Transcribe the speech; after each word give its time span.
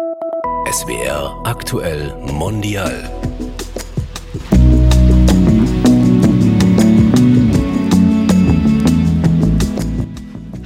SWR 0.00 1.42
aktuell 1.44 2.14
mondial. 2.32 2.90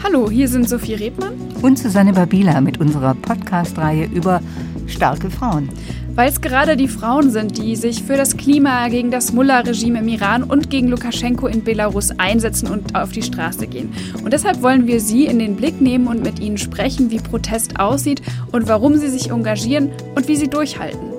Hallo, 0.05 0.31
hier 0.31 0.47
sind 0.47 0.69
Sophie 0.69 0.95
Rebmann 0.95 1.33
und 1.63 1.81
Susanne 1.81 2.13
Babila 2.13 2.61
mit 2.61 2.79
unserer 2.79 3.15
Podcast-Reihe 3.15 4.05
über 4.05 4.41
starke 4.87 5.29
Frauen. 5.31 5.69
Weil 6.15 6.29
es 6.29 6.41
gerade 6.41 6.77
die 6.77 6.87
Frauen 6.87 7.31
sind, 7.31 7.59
die 7.59 7.75
sich 7.75 8.05
für 8.05 8.17
das 8.17 8.37
Klima, 8.37 8.87
gegen 8.89 9.11
das 9.11 9.33
Mullah-Regime 9.33 9.99
im 9.99 10.07
Iran 10.07 10.45
und 10.45 10.71
gegen 10.71 10.87
Lukaschenko 10.87 11.49
in 11.49 11.65
Belarus 11.65 12.13
einsetzen 12.19 12.69
und 12.69 12.95
auf 12.95 13.11
die 13.11 13.23
Straße 13.23 13.67
gehen. 13.67 13.93
Und 14.23 14.33
deshalb 14.33 14.63
wollen 14.63 14.87
wir 14.87 15.01
sie 15.01 15.27
in 15.27 15.41
den 15.41 15.57
Blick 15.57 15.81
nehmen 15.81 16.07
und 16.07 16.23
mit 16.23 16.39
ihnen 16.39 16.57
sprechen, 16.57 17.11
wie 17.11 17.19
Protest 17.19 17.81
aussieht 17.81 18.23
und 18.53 18.69
warum 18.69 18.97
sie 18.97 19.09
sich 19.09 19.31
engagieren 19.31 19.91
und 20.15 20.29
wie 20.29 20.37
sie 20.37 20.49
durchhalten. 20.49 21.14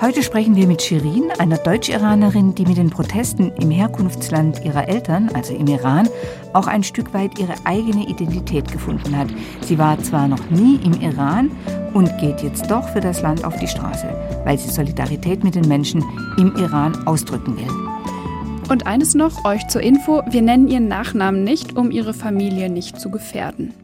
Heute 0.00 0.22
sprechen 0.22 0.56
wir 0.56 0.66
mit 0.66 0.80
Shirin, 0.80 1.30
einer 1.38 1.58
Deutsch-Iranerin, 1.58 2.54
die 2.54 2.64
mit 2.64 2.78
den 2.78 2.88
Protesten 2.88 3.52
im 3.56 3.70
Herkunftsland 3.70 4.64
ihrer 4.64 4.88
Eltern, 4.88 5.28
also 5.34 5.54
im 5.54 5.66
Iran, 5.66 6.08
auch 6.54 6.66
ein 6.66 6.82
Stück 6.82 7.12
weit 7.12 7.38
ihre 7.38 7.54
eigene 7.66 8.08
Identität 8.08 8.72
gefunden 8.72 9.14
hat. 9.14 9.28
Sie 9.60 9.76
war 9.76 10.02
zwar 10.02 10.26
noch 10.26 10.48
nie 10.48 10.76
im 10.76 10.98
Iran 11.02 11.50
und 11.92 12.16
geht 12.16 12.40
jetzt 12.40 12.70
doch 12.70 12.88
für 12.88 13.00
das 13.00 13.20
Land 13.20 13.44
auf 13.44 13.58
die 13.58 13.68
Straße, 13.68 14.06
weil 14.44 14.58
sie 14.58 14.70
Solidarität 14.70 15.44
mit 15.44 15.54
den 15.54 15.68
Menschen 15.68 16.02
im 16.38 16.56
Iran 16.56 17.06
ausdrücken 17.06 17.58
will. 17.58 18.70
Und 18.70 18.86
eines 18.86 19.14
noch, 19.14 19.44
euch 19.44 19.68
zur 19.68 19.82
Info, 19.82 20.22
wir 20.30 20.40
nennen 20.40 20.68
ihren 20.68 20.88
Nachnamen 20.88 21.44
nicht, 21.44 21.76
um 21.76 21.90
ihre 21.90 22.14
Familie 22.14 22.70
nicht 22.70 22.98
zu 22.98 23.10
gefährden. 23.10 23.74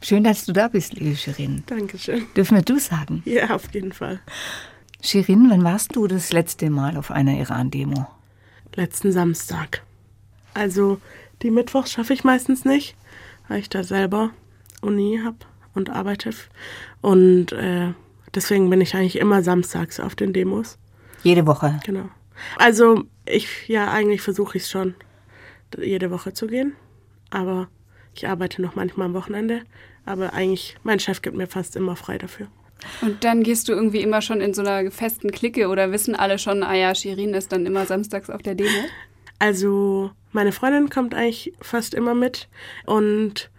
Schön, 0.00 0.24
dass 0.24 0.46
du 0.46 0.52
da 0.52 0.66
bist, 0.66 0.94
liebe 0.94 1.14
Shirin. 1.14 1.62
Dankeschön. 1.66 2.24
Dürfen 2.36 2.56
wir 2.56 2.62
du 2.62 2.80
sagen? 2.80 3.22
Ja, 3.24 3.54
auf 3.54 3.72
jeden 3.72 3.92
Fall. 3.92 4.18
Shirin, 5.04 5.50
wann 5.50 5.64
warst 5.64 5.94
du 5.96 6.06
das 6.06 6.32
letzte 6.32 6.70
Mal 6.70 6.96
auf 6.96 7.10
einer 7.10 7.38
Iran-Demo? 7.38 8.06
Letzten 8.74 9.12
Samstag. 9.12 9.82
Also 10.54 10.98
die 11.42 11.50
Mittwochs 11.50 11.92
schaffe 11.92 12.14
ich 12.14 12.24
meistens 12.24 12.64
nicht, 12.64 12.96
weil 13.46 13.58
ich 13.58 13.68
da 13.68 13.84
selber 13.84 14.30
Uni 14.80 15.20
habe 15.22 15.36
und 15.74 15.90
arbeite. 15.90 16.30
Und 17.02 17.52
äh, 17.52 17.92
deswegen 18.34 18.70
bin 18.70 18.80
ich 18.80 18.94
eigentlich 18.94 19.18
immer 19.18 19.42
samstags 19.42 20.00
auf 20.00 20.14
den 20.14 20.32
Demos. 20.32 20.78
Jede 21.22 21.46
Woche? 21.46 21.78
Genau. 21.84 22.08
Also 22.56 23.04
ich, 23.26 23.68
ja, 23.68 23.92
eigentlich 23.92 24.22
versuche 24.22 24.56
ich 24.56 24.64
es 24.64 24.70
schon, 24.70 24.94
jede 25.78 26.10
Woche 26.10 26.32
zu 26.32 26.46
gehen. 26.46 26.72
Aber 27.28 27.68
ich 28.14 28.26
arbeite 28.26 28.62
noch 28.62 28.74
manchmal 28.74 29.08
am 29.08 29.14
Wochenende. 29.14 29.64
Aber 30.06 30.32
eigentlich, 30.32 30.78
mein 30.82 30.98
Chef 30.98 31.20
gibt 31.20 31.36
mir 31.36 31.46
fast 31.46 31.76
immer 31.76 31.94
frei 31.94 32.16
dafür. 32.16 32.48
Und 33.00 33.24
dann 33.24 33.42
gehst 33.42 33.68
du 33.68 33.72
irgendwie 33.72 34.00
immer 34.00 34.22
schon 34.22 34.40
in 34.40 34.54
so 34.54 34.62
einer 34.62 34.90
festen 34.90 35.30
Clique 35.30 35.68
oder 35.68 35.92
wissen 35.92 36.14
alle 36.14 36.38
schon, 36.38 36.62
ah 36.62 36.74
ja, 36.74 36.94
Shirin 36.94 37.34
ist 37.34 37.52
dann 37.52 37.66
immer 37.66 37.86
samstags 37.86 38.30
auf 38.30 38.42
der 38.42 38.54
Demo? 38.54 38.70
Also, 39.38 40.10
meine 40.32 40.52
Freundin 40.52 40.90
kommt 40.90 41.14
eigentlich 41.14 41.52
fast 41.60 41.94
immer 41.94 42.14
mit 42.14 42.48
und 42.86 43.50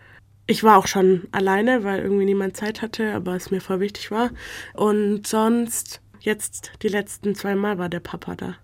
ich 0.48 0.64
war 0.64 0.78
auch 0.78 0.88
schon 0.88 1.24
alleine, 1.32 1.84
weil 1.84 2.02
irgendwie 2.02 2.26
niemand 2.26 2.56
Zeit 2.56 2.82
hatte, 2.82 3.14
aber 3.14 3.36
es 3.36 3.52
mir 3.52 3.62
voll 3.62 3.80
wichtig 3.80 4.12
war. 4.12 4.30
Und 4.74 5.26
sonst, 5.26 6.02
jetzt 6.20 6.72
die 6.84 6.88
letzten 6.88 7.36
zwei 7.36 7.56
Mal 7.56 7.78
war 7.78 7.90
der 7.90 8.00
Papa 8.00 8.36
da. 8.36 8.56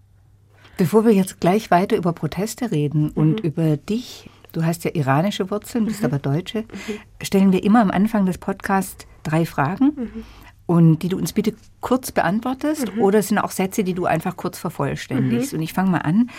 Bevor 0.78 1.06
wir 1.06 1.12
jetzt 1.12 1.40
gleich 1.40 1.72
weiter 1.72 1.98
über 1.98 2.14
Proteste 2.14 2.72
reden 2.72 3.06
mhm. 3.06 3.12
und 3.16 3.40
über 3.42 3.78
dich, 3.78 4.30
du 4.52 4.64
hast 4.64 4.84
ja 4.84 4.92
iranische 4.94 5.50
Wurzeln, 5.50 5.86
bist 5.86 6.00
mhm. 6.02 6.06
aber 6.06 6.20
Deutsche, 6.20 6.62
mhm. 6.62 7.00
stellen 7.22 7.52
wir 7.52 7.64
immer 7.64 7.82
am 7.82 7.92
Anfang 7.92 8.26
des 8.26 8.38
Podcasts 8.38 9.08
drei 9.24 9.46
Fragen. 9.46 9.94
Mhm 9.96 10.24
und 10.72 11.00
die 11.00 11.10
du 11.10 11.18
uns 11.18 11.34
bitte 11.34 11.54
kurz 11.82 12.14
beantwortest 12.14 12.96
mhm. 12.96 13.02
oder 13.02 13.20
es 13.20 13.28
sind 13.28 13.40
auch 13.40 13.52
Sätze, 13.52 13.84
die 13.84 13.94
du 13.94 14.06
einfach 14.06 14.38
kurz 14.38 14.58
vervollständigst. 14.58 15.52
Mhm. 15.52 15.60
Und 15.60 15.64
ich 15.64 15.74
fange 15.74 15.90
mal 15.90 15.98
an. 15.98 16.30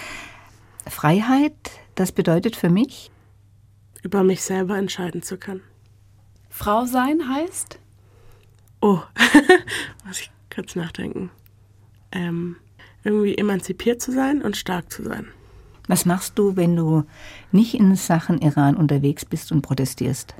Freiheit, 0.89 1.52
das 1.97 2.12
bedeutet 2.12 2.57
für 2.57 2.70
mich? 2.70 3.11
Über 4.02 4.24
mich 4.24 4.42
selber 4.42 4.79
entscheiden 4.79 5.23
zu 5.23 5.36
können. 5.36 5.61
Frau 6.48 6.86
sein 6.86 7.29
heißt? 7.29 7.79
Oh, 8.80 9.01
muss 10.07 10.20
ich 10.20 10.30
kurz 10.55 10.77
nachdenken. 10.77 11.30
Ähm, 12.11 12.57
irgendwie 13.05 13.36
emanzipiert 13.36 14.01
zu 14.01 14.12
sein 14.12 14.40
und 14.40 14.57
stark 14.57 14.90
zu 14.90 15.02
sein. 15.02 15.28
Was 15.89 16.07
machst 16.07 16.39
du, 16.39 16.57
wenn 16.57 16.74
du 16.74 17.05
nicht 17.51 17.74
in 17.74 17.95
Sachen 17.96 18.40
Iran 18.40 18.77
unterwegs 18.77 19.27
bist 19.27 19.52
und 19.52 19.61
protestierst? 19.61 20.34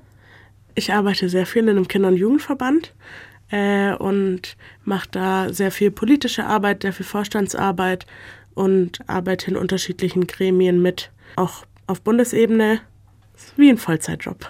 Ich 0.75 0.93
arbeite 0.93 1.29
sehr 1.29 1.47
viel 1.47 1.63
in 1.63 1.71
einem 1.71 1.89
Kinder- 1.89 2.09
und 2.09 2.17
Jugendverband 2.17 2.95
äh, 3.51 3.93
und 3.95 4.57
mache 4.85 5.09
da 5.11 5.53
sehr 5.53 5.71
viel 5.71 5.91
politische 5.91 6.45
Arbeit, 6.45 6.83
sehr 6.83 6.93
viel 6.93 7.07
Vorstandsarbeit 7.07 8.07
und 8.55 9.09
arbeite 9.09 9.51
in 9.51 9.57
unterschiedlichen 9.57 10.27
Gremien 10.27 10.81
mit, 10.81 11.11
auch 11.37 11.65
auf 11.87 12.01
Bundesebene, 12.01 12.81
wie 13.57 13.71
ein 13.71 13.79
Vollzeitjob. 13.79 14.49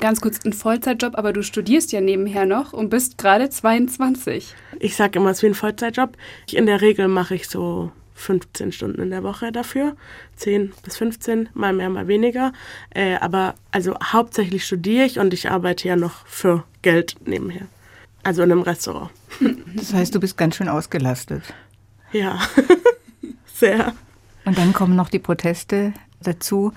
Ganz 0.00 0.20
kurz, 0.20 0.44
ein 0.44 0.52
Vollzeitjob, 0.52 1.16
aber 1.16 1.32
du 1.32 1.42
studierst 1.42 1.90
ja 1.90 2.00
nebenher 2.00 2.46
noch 2.46 2.72
und 2.72 2.88
bist 2.88 3.18
gerade 3.18 3.50
22. 3.50 4.54
Ich 4.78 4.94
sage 4.94 5.18
immer, 5.18 5.30
es 5.30 5.38
ist 5.38 5.42
wie 5.42 5.48
ein 5.48 5.54
Vollzeitjob. 5.54 6.16
In 6.52 6.66
der 6.66 6.80
Regel 6.80 7.08
mache 7.08 7.34
ich 7.34 7.48
so 7.48 7.90
15 8.18 8.72
Stunden 8.72 9.00
in 9.00 9.10
der 9.10 9.22
Woche 9.22 9.52
dafür. 9.52 9.96
10 10.36 10.72
bis 10.82 10.96
15, 10.96 11.48
mal 11.54 11.72
mehr, 11.72 11.88
mal 11.88 12.08
weniger. 12.08 12.52
Äh, 12.90 13.16
aber 13.16 13.54
also 13.70 13.94
hauptsächlich 14.02 14.66
studiere 14.66 15.04
ich 15.04 15.18
und 15.18 15.32
ich 15.32 15.50
arbeite 15.50 15.88
ja 15.88 15.96
noch 15.96 16.26
für 16.26 16.64
Geld 16.82 17.16
nebenher. 17.24 17.66
Also 18.22 18.42
in 18.42 18.52
einem 18.52 18.62
Restaurant. 18.62 19.10
Das 19.74 19.94
heißt, 19.94 20.14
du 20.14 20.20
bist 20.20 20.36
ganz 20.36 20.56
schön 20.56 20.68
ausgelastet. 20.68 21.42
Ja, 22.12 22.40
sehr. 23.54 23.94
Und 24.44 24.58
dann 24.58 24.72
kommen 24.72 24.96
noch 24.96 25.08
die 25.08 25.18
Proteste 25.18 25.92
dazu. 26.22 26.72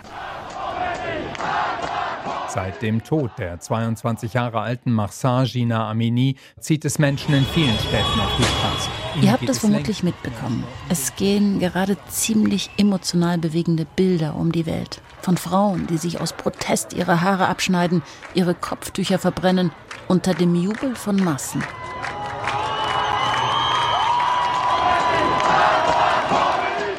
Seit 2.49 2.81
dem 2.81 3.03
Tod 3.03 3.31
der 3.37 3.59
22 3.59 4.33
Jahre 4.33 4.59
alten 4.59 4.91
Mahsa 4.91 5.45
Gina 5.45 5.89
Amini 5.89 6.35
zieht 6.59 6.83
es 6.83 6.99
Menschen 6.99 7.33
in 7.33 7.45
vielen 7.45 7.79
Städten 7.79 8.19
auf 8.19 8.35
die 8.37 8.43
Straße. 8.43 8.89
Ihr 9.19 9.31
habt 9.31 9.47
das 9.49 9.59
vermutlich 9.59 10.03
mitbekommen. 10.03 10.63
Es 10.89 11.15
gehen 11.15 11.59
gerade 11.59 11.97
ziemlich 12.07 12.69
emotional 12.77 13.37
bewegende 13.37 13.85
Bilder 13.85 14.35
um 14.35 14.51
die 14.51 14.65
Welt. 14.65 15.01
Von 15.21 15.37
Frauen, 15.37 15.87
die 15.87 15.97
sich 15.97 16.21
aus 16.21 16.33
Protest 16.33 16.93
ihre 16.93 17.21
Haare 17.21 17.47
abschneiden, 17.47 18.01
ihre 18.33 18.55
Kopftücher 18.55 19.19
verbrennen 19.19 19.71
unter 20.07 20.33
dem 20.33 20.55
Jubel 20.55 20.95
von 20.95 21.17
Massen. 21.17 21.63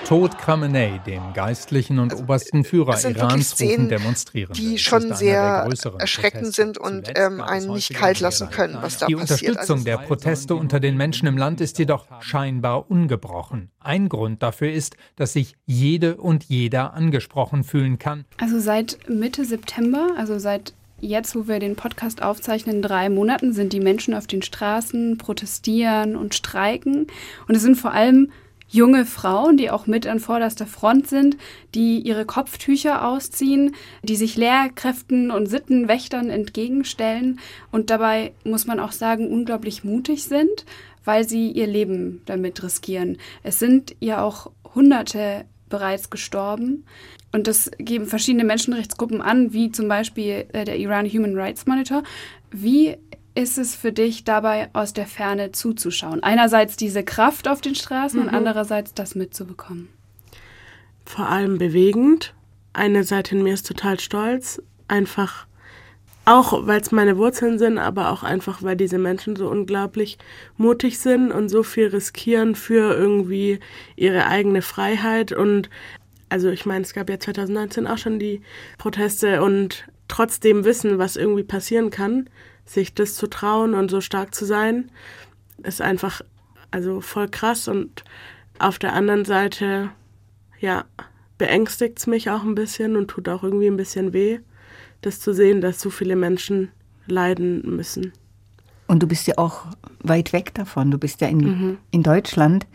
Tod 0.05 0.37
Khamenei, 0.39 1.01
dem 1.07 1.33
geistlichen 1.33 1.99
und 1.99 2.13
also, 2.13 2.25
obersten 2.25 2.65
Führer 2.65 2.99
Irans, 3.05 3.61
rufen 3.61 3.89
Demonstrierende. 3.89 4.61
Die 4.61 4.79
schon 4.79 5.15
sehr 5.15 5.69
erschreckend 5.99 6.55
sind 6.55 6.77
und 6.79 7.11
ähm, 7.15 7.41
einen 7.41 7.73
nicht 7.73 7.95
kalt 7.95 8.21
lassen 8.21 8.51
können, 8.51 8.79
was 8.81 8.99
da 8.99 9.07
die 9.07 9.15
passiert. 9.15 9.41
Die 9.41 9.49
Unterstützung 9.49 9.77
also, 9.77 9.85
der 9.85 9.99
Proteste 9.99 10.55
unter 10.55 10.81
den 10.81 10.97
Menschen 10.97 11.29
im 11.29 11.39
Land 11.39 11.61
ist 11.61 11.79
jedoch 11.79 12.07
scheinbar 12.21 12.91
ungebrochen. 12.91 13.71
Ein 13.81 14.09
Grund 14.09 14.43
dafür 14.43 14.73
ist, 14.73 14.97
dass 15.17 15.33
sich 15.33 15.57
jede 15.67 16.17
und 16.17 16.45
jeder 16.45 16.95
angesprochen 16.95 17.65
fühlen 17.65 17.99
kann. 17.99 18.25
Also 18.41 18.59
seit 18.59 18.99
Mitte 19.09 19.45
September, 19.45 20.09
also 20.17 20.39
seit 20.39 20.75
Jetzt, 21.05 21.35
wo 21.35 21.49
wir 21.49 21.59
den 21.59 21.75
Podcast 21.75 22.23
aufzeichnen, 22.23 22.81
drei 22.81 23.09
Monaten 23.09 23.53
sind 23.53 23.73
die 23.73 23.81
Menschen 23.81 24.15
auf 24.15 24.29
den 24.29 24.41
Straßen, 24.41 25.19
protestieren 25.19 26.15
und 26.15 26.33
streiken. 26.33 27.09
Und 27.49 27.57
es 27.57 27.63
sind 27.63 27.75
vor 27.75 27.91
allem 27.91 28.31
junge 28.73 29.05
Frauen, 29.05 29.57
die 29.57 29.71
auch 29.71 29.87
mit 29.87 30.07
an 30.07 30.19
vorderster 30.19 30.67
Front 30.67 31.07
sind, 31.07 31.37
die 31.75 32.01
ihre 32.01 32.25
Kopftücher 32.25 33.07
ausziehen, 33.07 33.77
die 34.03 34.17
sich 34.17 34.37
Lehrkräften 34.37 35.31
und 35.31 35.47
Sittenwächtern 35.47 36.31
entgegenstellen 36.31 37.39
und 37.71 37.91
dabei, 37.91 38.33
muss 38.45 38.67
man 38.67 38.81
auch 38.81 38.93
sagen, 38.93 39.31
unglaublich 39.31 39.85
mutig 39.85 40.25
sind, 40.25 40.65
weil 41.05 41.29
sie 41.29 41.51
ihr 41.51 41.67
Leben 41.67 42.23
damit 42.27 42.63
riskieren. 42.63 43.19
Es 43.43 43.59
sind 43.59 43.95
ja 44.01 44.23
auch 44.23 44.51
Hunderte 44.75 45.45
bereits 45.69 46.11
gestorben. 46.11 46.85
Und 47.33 47.47
das 47.47 47.71
geben 47.79 48.07
verschiedene 48.07 48.45
Menschenrechtsgruppen 48.45 49.23
an, 49.23 49.53
wie 49.53 49.73
zum 49.73 49.89
Beispiel 49.89 50.45
äh, 50.53 50.65
der 50.65 50.79
Iran 50.79 51.07
Human 51.07 51.37
Rights 51.37 51.67
Monitor. 51.67 52.03
Wie 52.51 52.99
ist 53.35 53.59
es 53.59 53.75
für 53.75 53.93
dich 53.93 54.25
dabei 54.25 54.69
aus 54.73 54.93
der 54.93 55.07
Ferne 55.07 55.53
zuzuschauen? 55.53 56.23
Einerseits 56.23 56.77
diese 56.77 57.03
Kraft 57.03 57.49
auf 57.49 57.61
den 57.61 57.75
Straßen 57.75 58.21
mhm. 58.21 58.29
und 58.29 58.35
andererseits 58.35 58.95
das 58.95 59.15
mitzubekommen. 59.15 59.89
Vor 61.05 61.29
allem 61.29 61.59
bewegend. 61.59 62.35
Eine 62.73 63.05
Seite 63.05 63.35
in 63.37 63.43
mir 63.43 63.55
ist 63.55 63.67
total 63.67 64.01
stolz, 64.01 64.63
einfach 64.89 65.47
auch 66.25 66.67
weil 66.67 66.81
es 66.81 66.93
meine 66.93 67.17
Wurzeln 67.17 67.59
sind, 67.59 67.79
aber 67.79 68.11
auch 68.11 68.23
einfach, 68.23 68.63
weil 68.63 68.77
diese 68.77 68.99
Menschen 68.99 69.35
so 69.35 69.49
unglaublich 69.49 70.19
mutig 70.57 71.01
sind 71.01 71.33
und 71.33 71.49
so 71.49 71.63
viel 71.63 71.89
riskieren 71.89 72.55
für 72.55 72.95
irgendwie 72.95 73.59
ihre 73.97 74.27
eigene 74.27 74.63
Freiheit. 74.63 75.33
Und 75.33 75.69
also 76.29 76.49
ich 76.51 76.65
meine, 76.65 76.83
es 76.83 76.95
gab 76.95 77.11
ja 77.11 77.19
2019 77.19 77.89
auch 77.89 77.99
schon 77.99 78.21
die 78.21 78.41
Proteste 78.79 79.43
und 79.43 79.85
trotzdem 80.07 80.65
wissen, 80.65 80.99
was 80.99 81.17
irgendwie 81.17 81.43
passieren 81.43 81.91
kann, 81.91 82.29
sich 82.65 82.95
das 82.95 83.15
zu 83.15 83.29
trauen 83.29 83.75
und 83.75 83.91
so 83.91 84.01
stark 84.01 84.35
zu 84.35 84.45
sein, 84.45 84.91
ist 85.63 85.81
einfach 85.81 86.23
also 86.71 87.01
voll 87.01 87.29
krass 87.29 87.69
und 87.69 88.05
auf 88.59 88.79
der 88.79 88.93
anderen 88.93 89.25
Seite, 89.25 89.91
ja, 90.61 90.85
beängstigt 91.39 91.99
es 91.99 92.07
mich 92.07 92.31
auch 92.31 92.45
ein 92.45 92.55
bisschen 92.55 92.97
und 92.97 93.09
tut 93.09 93.29
auch 93.29 93.43
irgendwie 93.43 93.67
ein 93.67 93.77
bisschen 93.77 94.13
weh, 94.13 94.39
das 95.01 95.21
zu 95.21 95.35
sehen, 95.35 95.61
dass 95.61 95.81
so 95.81 95.91
viele 95.91 96.17
Menschen 96.17 96.71
leiden 97.07 97.63
müssen. 97.77 98.13
Und 98.87 99.03
du 99.03 99.07
bist 99.07 99.27
ja 99.27 99.39
auch 99.39 99.67
weit 100.01 100.33
weg 100.33 100.55
davon. 100.55 100.91
Du 100.91 100.99
bist 100.99 101.21
ja 101.21 101.29
in, 101.29 101.39
mhm. 101.39 101.79
in 101.91 102.03
Deutschland. 102.03 102.67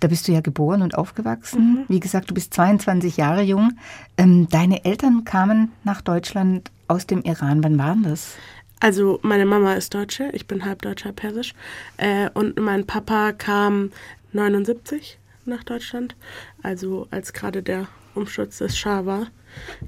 Da 0.00 0.08
bist 0.08 0.28
du 0.28 0.32
ja 0.32 0.40
geboren 0.40 0.82
und 0.82 0.96
aufgewachsen. 0.98 1.60
Mhm. 1.60 1.84
Wie 1.88 2.00
gesagt, 2.00 2.28
du 2.28 2.34
bist 2.34 2.52
22 2.52 3.16
Jahre 3.16 3.42
jung. 3.42 3.72
Ähm, 4.18 4.48
deine 4.50 4.84
Eltern 4.84 5.24
kamen 5.24 5.72
nach 5.84 6.02
Deutschland 6.02 6.70
aus 6.88 7.06
dem 7.06 7.22
Iran. 7.22 7.62
Wann 7.64 7.78
waren 7.78 8.02
das? 8.02 8.34
Also 8.82 9.20
meine 9.22 9.46
Mama 9.46 9.74
ist 9.74 9.94
Deutsche, 9.94 10.28
ich 10.32 10.48
bin 10.48 10.64
halb 10.64 10.82
Deutscher, 10.82 11.12
Persisch. 11.12 11.54
Äh, 11.98 12.28
und 12.34 12.58
mein 12.58 12.84
Papa 12.84 13.30
kam 13.30 13.92
79 14.32 15.20
nach 15.44 15.62
Deutschland, 15.62 16.16
also 16.64 17.06
als 17.12 17.32
gerade 17.32 17.62
der 17.62 17.86
Umsturz 18.16 18.58
des 18.58 18.76
Schah 18.76 19.06
war. 19.06 19.28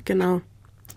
Genau. 0.04 0.42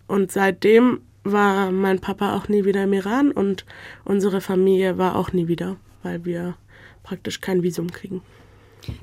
Und 0.06 0.32
seitdem 0.32 1.02
war 1.24 1.72
mein 1.72 2.00
Papa 2.00 2.38
auch 2.38 2.48
nie 2.50 2.66
wieder 2.66 2.84
im 2.84 2.94
Iran 2.94 3.32
und 3.32 3.66
unsere 4.06 4.42
Familie 4.42 5.00
war 5.00 5.16
auch 5.16 5.34
nie 5.34 5.48
wieder, 5.48 5.78
weil 6.04 6.24
wir 6.24 6.56
praktisch 7.02 7.42
kein 7.42 7.64
Visum 7.64 7.92
kriegen. 7.92 8.22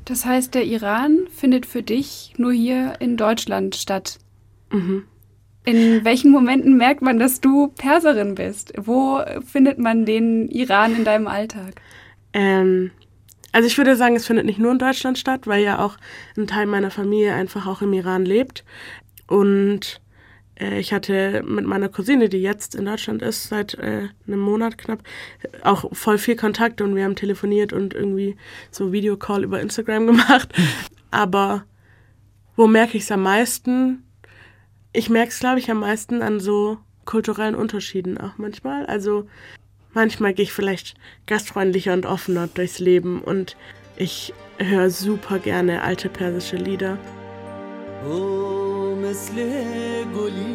Das 0.04 0.24
heißt, 0.24 0.54
der 0.54 0.66
Iran 0.66 1.26
findet 1.36 1.66
für 1.66 1.82
dich 1.82 2.32
nur 2.36 2.52
hier 2.52 2.94
in 3.00 3.16
Deutschland 3.16 3.74
statt. 3.74 4.20
Mhm. 4.70 5.02
In 5.64 6.04
welchen 6.04 6.30
Momenten 6.30 6.76
merkt 6.76 7.00
man, 7.00 7.18
dass 7.18 7.40
du 7.40 7.68
Perserin 7.68 8.34
bist? 8.34 8.72
Wo 8.76 9.20
findet 9.46 9.78
man 9.78 10.04
den 10.04 10.48
Iran 10.48 10.94
in 10.94 11.04
deinem 11.04 11.26
Alltag? 11.26 11.80
Ähm, 12.34 12.90
also 13.52 13.66
ich 13.66 13.78
würde 13.78 13.96
sagen, 13.96 14.16
es 14.16 14.26
findet 14.26 14.46
nicht 14.46 14.58
nur 14.58 14.72
in 14.72 14.78
Deutschland 14.78 15.18
statt, 15.18 15.46
weil 15.46 15.62
ja 15.62 15.78
auch 15.78 15.96
ein 16.36 16.46
Teil 16.46 16.66
meiner 16.66 16.90
Familie 16.90 17.34
einfach 17.34 17.66
auch 17.66 17.82
im 17.82 17.92
Iran 17.92 18.24
lebt. 18.24 18.64
Und 19.26 20.00
äh, 20.60 20.78
ich 20.78 20.92
hatte 20.92 21.42
mit 21.46 21.64
meiner 21.64 21.88
Cousine, 21.88 22.28
die 22.28 22.42
jetzt 22.42 22.74
in 22.74 22.84
Deutschland 22.84 23.22
ist, 23.22 23.48
seit 23.48 23.74
äh, 23.74 24.08
einem 24.26 24.40
Monat 24.40 24.76
knapp, 24.76 25.02
auch 25.62 25.94
voll 25.94 26.18
viel 26.18 26.36
Kontakt 26.36 26.80
und 26.80 26.94
wir 26.94 27.04
haben 27.04 27.16
telefoniert 27.16 27.72
und 27.72 27.94
irgendwie 27.94 28.36
so 28.70 28.92
Videocall 28.92 29.44
über 29.44 29.60
Instagram 29.60 30.06
gemacht. 30.08 30.52
Aber 31.10 31.64
wo 32.56 32.66
merke 32.66 32.96
ich 32.96 33.04
es 33.04 33.12
am 33.12 33.22
meisten? 33.22 34.02
Ich 34.93 35.09
merke 35.09 35.29
es, 35.29 35.39
glaube 35.39 35.59
ich, 35.59 35.69
am 35.69 35.79
meisten 35.79 36.21
an 36.21 36.39
so 36.39 36.77
kulturellen 37.05 37.55
Unterschieden 37.55 38.17
auch 38.17 38.37
manchmal. 38.37 38.85
Also 38.85 39.27
manchmal 39.93 40.33
gehe 40.33 40.43
ich 40.43 40.53
vielleicht 40.53 40.95
gastfreundlicher 41.27 41.93
und 41.93 42.05
offener 42.05 42.47
durchs 42.47 42.79
Leben 42.79 43.21
und 43.21 43.55
ich 43.97 44.33
höre 44.57 44.89
super 44.89 45.39
gerne 45.39 45.83
alte 45.83 46.09
persische 46.09 46.57
Lieder. 46.57 46.97
Oh. 48.09 48.59
مثل 49.09 49.35
گلی 50.15 50.45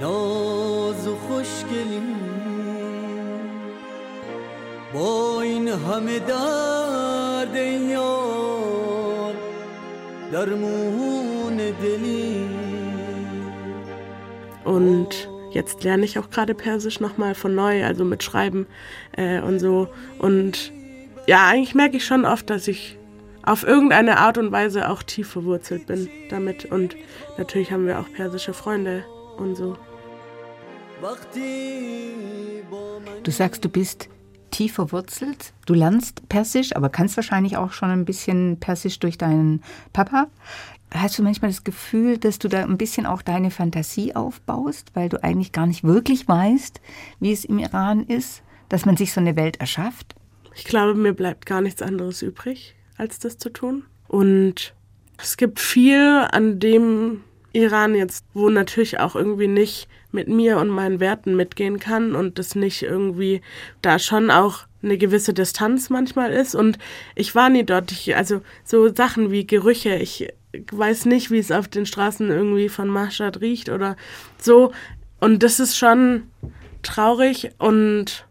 ناز 0.00 1.08
و 1.08 1.16
خوشگلی 1.16 2.02
با 4.94 5.40
این 5.42 5.68
همه 5.68 6.18
درد 6.18 7.56
یار 7.90 9.34
درمون 10.32 11.24
دلی 11.24 11.27
und 14.63 15.29
jetzt 15.51 15.83
lerne 15.83 16.05
ich 16.05 16.19
auch 16.19 16.29
gerade 16.29 16.53
Persisch 16.53 16.99
nochmal 16.99 17.35
von 17.35 17.55
neu, 17.55 17.83
also 17.83 18.05
mit 18.05 18.23
Schreiben 18.23 18.67
äh, 19.17 19.39
und 19.41 19.59
so. 19.59 19.87
Und 20.19 20.71
ja, 21.27 21.47
eigentlich 21.47 21.75
merke 21.75 21.97
ich 21.97 22.05
schon 22.05 22.25
oft, 22.25 22.49
dass 22.49 22.67
ich 22.67 22.97
auf 23.43 23.63
irgendeine 23.63 24.17
Art 24.17 24.37
und 24.37 24.51
Weise 24.51 24.89
auch 24.89 25.01
tief 25.01 25.29
verwurzelt 25.29 25.87
bin 25.87 26.09
damit. 26.29 26.65
Und 26.65 26.95
natürlich 27.37 27.71
haben 27.71 27.87
wir 27.87 27.99
auch 27.99 28.11
persische 28.13 28.53
Freunde 28.53 29.05
und 29.37 29.55
so. 29.55 29.77
Du 33.23 33.31
sagst, 33.31 33.63
du 33.63 33.69
bist 33.69 34.09
tief 34.59 34.73
verwurzelt. 34.73 35.53
Du 35.65 35.73
lernst 35.73 36.27
Persisch, 36.27 36.75
aber 36.75 36.89
kannst 36.89 37.15
wahrscheinlich 37.15 37.55
auch 37.55 37.71
schon 37.71 37.91
ein 37.91 38.03
bisschen 38.03 38.59
Persisch 38.59 38.99
durch 38.99 39.17
deinen 39.17 39.63
Papa. 39.93 40.27
Hast 40.93 41.17
du 41.17 41.23
manchmal 41.23 41.49
das 41.49 41.63
Gefühl, 41.63 42.17
dass 42.17 42.39
du 42.39 42.49
da 42.49 42.63
ein 42.63 42.77
bisschen 42.77 43.05
auch 43.05 43.21
deine 43.21 43.51
Fantasie 43.51 44.17
aufbaust, 44.17 44.91
weil 44.95 45.07
du 45.07 45.23
eigentlich 45.23 45.53
gar 45.53 45.65
nicht 45.65 45.85
wirklich 45.85 46.27
weißt, 46.27 46.81
wie 47.21 47.31
es 47.31 47.45
im 47.45 47.57
Iran 47.57 48.03
ist, 48.03 48.43
dass 48.67 48.85
man 48.85 48.97
sich 48.97 49.13
so 49.13 49.21
eine 49.21 49.37
Welt 49.37 49.61
erschafft? 49.61 50.13
Ich 50.53 50.65
glaube, 50.65 50.93
mir 50.93 51.13
bleibt 51.13 51.45
gar 51.45 51.61
nichts 51.61 51.81
anderes 51.81 52.21
übrig 52.21 52.75
als 52.97 53.17
das 53.17 53.37
zu 53.37 53.49
tun. 53.51 53.85
Und 54.09 54.75
es 55.17 55.37
gibt 55.37 55.61
viel 55.61 56.27
an 56.31 56.59
dem 56.59 57.21
Iran 57.53 57.95
jetzt, 57.95 58.25
wo 58.33 58.49
natürlich 58.49 58.99
auch 58.99 59.15
irgendwie 59.15 59.47
nicht 59.47 59.87
mit 60.11 60.27
mir 60.27 60.57
und 60.57 60.69
meinen 60.69 60.99
Werten 60.99 61.35
mitgehen 61.35 61.79
kann 61.79 62.15
und 62.15 62.39
das 62.39 62.55
nicht 62.55 62.83
irgendwie 62.83 63.41
da 63.81 63.99
schon 63.99 64.31
auch 64.31 64.65
eine 64.81 64.97
gewisse 64.97 65.33
Distanz 65.33 65.89
manchmal 65.89 66.31
ist. 66.31 66.55
Und 66.55 66.77
ich 67.15 67.35
war 67.35 67.49
nie 67.49 67.63
dort. 67.63 67.91
Ich, 67.91 68.15
also 68.15 68.41
so 68.63 68.93
Sachen 68.93 69.31
wie 69.31 69.45
Gerüche, 69.45 69.95
ich 69.95 70.29
weiß 70.71 71.05
nicht, 71.05 71.31
wie 71.31 71.39
es 71.39 71.51
auf 71.51 71.67
den 71.67 71.85
Straßen 71.85 72.29
irgendwie 72.29 72.69
von 72.69 72.89
Mashhad 72.89 73.41
riecht 73.41 73.69
oder 73.69 73.95
so. 74.39 74.71
Und 75.19 75.43
das 75.43 75.59
ist 75.59 75.77
schon 75.77 76.23
traurig 76.81 77.51
und 77.57 78.25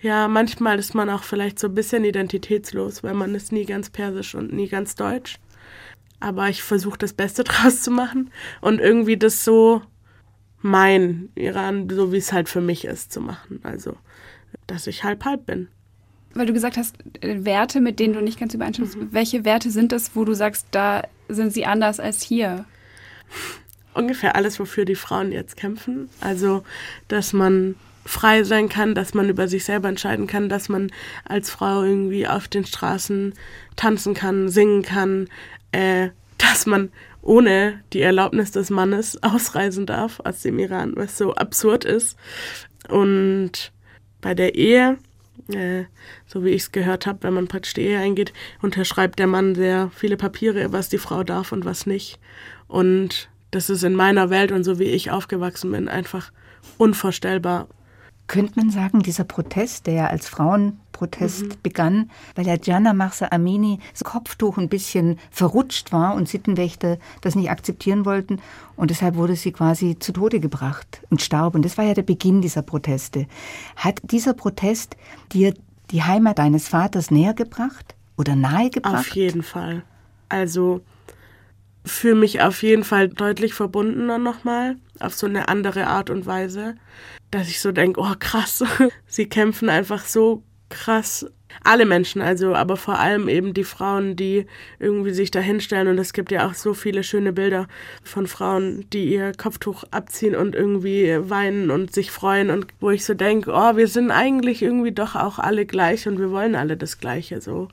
ja, 0.00 0.28
manchmal 0.28 0.78
ist 0.78 0.94
man 0.94 1.10
auch 1.10 1.24
vielleicht 1.24 1.58
so 1.58 1.66
ein 1.66 1.74
bisschen 1.74 2.04
identitätslos, 2.04 3.02
weil 3.02 3.12
man 3.12 3.34
ist 3.34 3.52
nie 3.52 3.66
ganz 3.66 3.90
persisch 3.90 4.34
und 4.34 4.52
nie 4.52 4.68
ganz 4.68 4.94
deutsch. 4.94 5.38
Aber 6.20 6.48
ich 6.48 6.62
versuche 6.62 6.98
das 6.98 7.12
Beste 7.12 7.44
draus 7.44 7.82
zu 7.82 7.90
machen 7.90 8.30
und 8.60 8.78
irgendwie 8.78 9.16
das 9.16 9.44
so 9.44 9.82
mein 10.62 11.30
Iran, 11.34 11.88
so 11.88 12.12
wie 12.12 12.18
es 12.18 12.32
halt 12.32 12.48
für 12.48 12.60
mich 12.60 12.84
ist, 12.84 13.12
zu 13.12 13.20
machen. 13.20 13.60
Also, 13.62 13.96
dass 14.66 14.86
ich 14.86 15.04
halb 15.04 15.24
halb 15.24 15.46
bin. 15.46 15.68
Weil 16.34 16.46
du 16.46 16.52
gesagt 16.52 16.76
hast, 16.76 16.96
äh, 17.22 17.44
Werte, 17.44 17.80
mit 17.80 17.98
denen 17.98 18.14
du 18.14 18.20
nicht 18.20 18.38
ganz 18.38 18.54
übereinstimmst. 18.54 18.96
Mhm. 18.96 19.08
Welche 19.12 19.44
Werte 19.44 19.70
sind 19.70 19.92
es, 19.92 20.14
wo 20.14 20.24
du 20.24 20.34
sagst, 20.34 20.66
da 20.70 21.02
sind 21.28 21.52
sie 21.52 21.64
anders 21.64 21.98
als 21.98 22.22
hier? 22.22 22.66
Ungefähr 23.94 24.36
alles, 24.36 24.60
wofür 24.60 24.84
die 24.84 24.94
Frauen 24.94 25.32
jetzt 25.32 25.56
kämpfen. 25.56 26.08
Also, 26.20 26.62
dass 27.08 27.32
man 27.32 27.74
frei 28.04 28.44
sein 28.44 28.68
kann, 28.68 28.94
dass 28.94 29.14
man 29.14 29.28
über 29.28 29.48
sich 29.48 29.64
selber 29.64 29.88
entscheiden 29.88 30.26
kann, 30.26 30.48
dass 30.48 30.68
man 30.68 30.90
als 31.24 31.50
Frau 31.50 31.82
irgendwie 31.82 32.26
auf 32.26 32.48
den 32.48 32.64
Straßen 32.64 33.34
tanzen 33.76 34.14
kann, 34.14 34.48
singen 34.48 34.82
kann, 34.82 35.28
äh, 35.72 36.10
dass 36.38 36.66
man 36.66 36.90
ohne 37.22 37.82
die 37.92 38.00
Erlaubnis 38.00 38.50
des 38.50 38.70
Mannes 38.70 39.22
ausreisen 39.22 39.86
darf 39.86 40.20
aus 40.24 40.42
dem 40.42 40.58
Iran, 40.58 40.94
was 40.96 41.18
so 41.18 41.34
absurd 41.34 41.84
ist. 41.84 42.16
Und 42.88 43.72
bei 44.20 44.34
der 44.34 44.54
Ehe, 44.54 44.98
äh, 45.48 45.84
so 46.26 46.44
wie 46.44 46.50
ich 46.50 46.62
es 46.62 46.72
gehört 46.72 47.06
habe, 47.06 47.22
wenn 47.22 47.34
man 47.34 47.48
praktisch 47.48 47.74
die 47.74 47.82
Ehe 47.82 47.98
eingeht, 47.98 48.32
unterschreibt 48.62 49.18
der 49.18 49.26
Mann 49.26 49.54
sehr 49.54 49.90
viele 49.94 50.16
Papiere, 50.16 50.72
was 50.72 50.88
die 50.88 50.98
Frau 50.98 51.22
darf 51.22 51.52
und 51.52 51.64
was 51.64 51.86
nicht. 51.86 52.18
Und 52.66 53.28
das 53.50 53.68
ist 53.68 53.82
in 53.82 53.94
meiner 53.94 54.30
Welt 54.30 54.52
und 54.52 54.64
so 54.64 54.78
wie 54.78 54.84
ich 54.84 55.10
aufgewachsen 55.10 55.72
bin, 55.72 55.88
einfach 55.88 56.32
unvorstellbar 56.78 57.68
könnte 58.30 58.52
man 58.54 58.70
sagen, 58.70 59.00
dieser 59.00 59.24
Protest, 59.24 59.88
der 59.88 59.94
ja 59.94 60.06
als 60.06 60.28
Frauenprotest 60.28 61.42
mhm. 61.42 61.52
begann, 61.64 62.10
weil 62.36 62.46
ja 62.46 62.56
Gianna 62.56 62.92
Marsa 62.92 63.26
Amini 63.32 63.80
das 63.92 64.04
Kopftuch 64.04 64.56
ein 64.56 64.68
bisschen 64.68 65.18
verrutscht 65.32 65.92
war 65.92 66.14
und 66.14 66.28
Sittenwächter 66.28 66.98
das 67.22 67.34
nicht 67.34 67.50
akzeptieren 67.50 68.04
wollten 68.04 68.38
und 68.76 68.90
deshalb 68.90 69.16
wurde 69.16 69.34
sie 69.34 69.50
quasi 69.50 69.98
zu 69.98 70.12
Tode 70.12 70.38
gebracht 70.38 71.02
und 71.10 71.20
starb. 71.20 71.56
Und 71.56 71.64
das 71.64 71.76
war 71.76 71.84
ja 71.84 71.92
der 71.92 72.04
Beginn 72.04 72.40
dieser 72.40 72.62
Proteste. 72.62 73.26
Hat 73.74 73.98
dieser 74.04 74.32
Protest 74.32 74.96
dir 75.32 75.52
die 75.90 76.04
Heimat 76.04 76.38
deines 76.38 76.68
Vaters 76.68 77.10
näher 77.10 77.34
gebracht 77.34 77.96
oder 78.16 78.36
nahe 78.36 78.70
gebracht? 78.70 79.08
Auf 79.08 79.16
jeden 79.16 79.42
Fall. 79.42 79.82
Also 80.28 80.82
fühle 81.84 82.14
mich 82.14 82.42
auf 82.42 82.62
jeden 82.62 82.84
Fall 82.84 83.08
deutlich 83.08 83.54
verbundener 83.54 84.18
nochmal, 84.18 84.76
auf 85.00 85.14
so 85.14 85.26
eine 85.26 85.48
andere 85.48 85.88
Art 85.88 86.10
und 86.10 86.26
Weise, 86.26 86.76
dass 87.30 87.48
ich 87.48 87.60
so 87.60 87.72
denke, 87.72 88.00
oh 88.00 88.14
krass, 88.18 88.64
sie 89.06 89.26
kämpfen 89.26 89.68
einfach 89.68 90.04
so 90.04 90.42
krass. 90.68 91.26
Alle 91.64 91.84
Menschen, 91.84 92.22
also, 92.22 92.54
aber 92.54 92.76
vor 92.76 93.00
allem 93.00 93.28
eben 93.28 93.54
die 93.54 93.64
Frauen, 93.64 94.14
die 94.14 94.46
irgendwie 94.78 95.12
sich 95.12 95.32
da 95.32 95.40
hinstellen. 95.40 95.88
Und 95.88 95.98
es 95.98 96.12
gibt 96.12 96.30
ja 96.30 96.46
auch 96.46 96.54
so 96.54 96.74
viele 96.74 97.02
schöne 97.02 97.32
Bilder 97.32 97.66
von 98.04 98.28
Frauen, 98.28 98.86
die 98.92 99.12
ihr 99.12 99.32
Kopftuch 99.32 99.82
abziehen 99.90 100.36
und 100.36 100.54
irgendwie 100.54 101.18
weinen 101.28 101.72
und 101.72 101.92
sich 101.92 102.12
freuen. 102.12 102.50
Und 102.50 102.66
wo 102.78 102.90
ich 102.90 103.04
so 103.04 103.14
denke, 103.14 103.50
oh, 103.52 103.76
wir 103.76 103.88
sind 103.88 104.12
eigentlich 104.12 104.62
irgendwie 104.62 104.92
doch 104.92 105.16
auch 105.16 105.40
alle 105.40 105.66
gleich 105.66 106.06
und 106.06 106.20
wir 106.20 106.30
wollen 106.30 106.54
alle 106.54 106.76
das 106.76 106.98
Gleiche 106.98 107.40
so. 107.40 107.66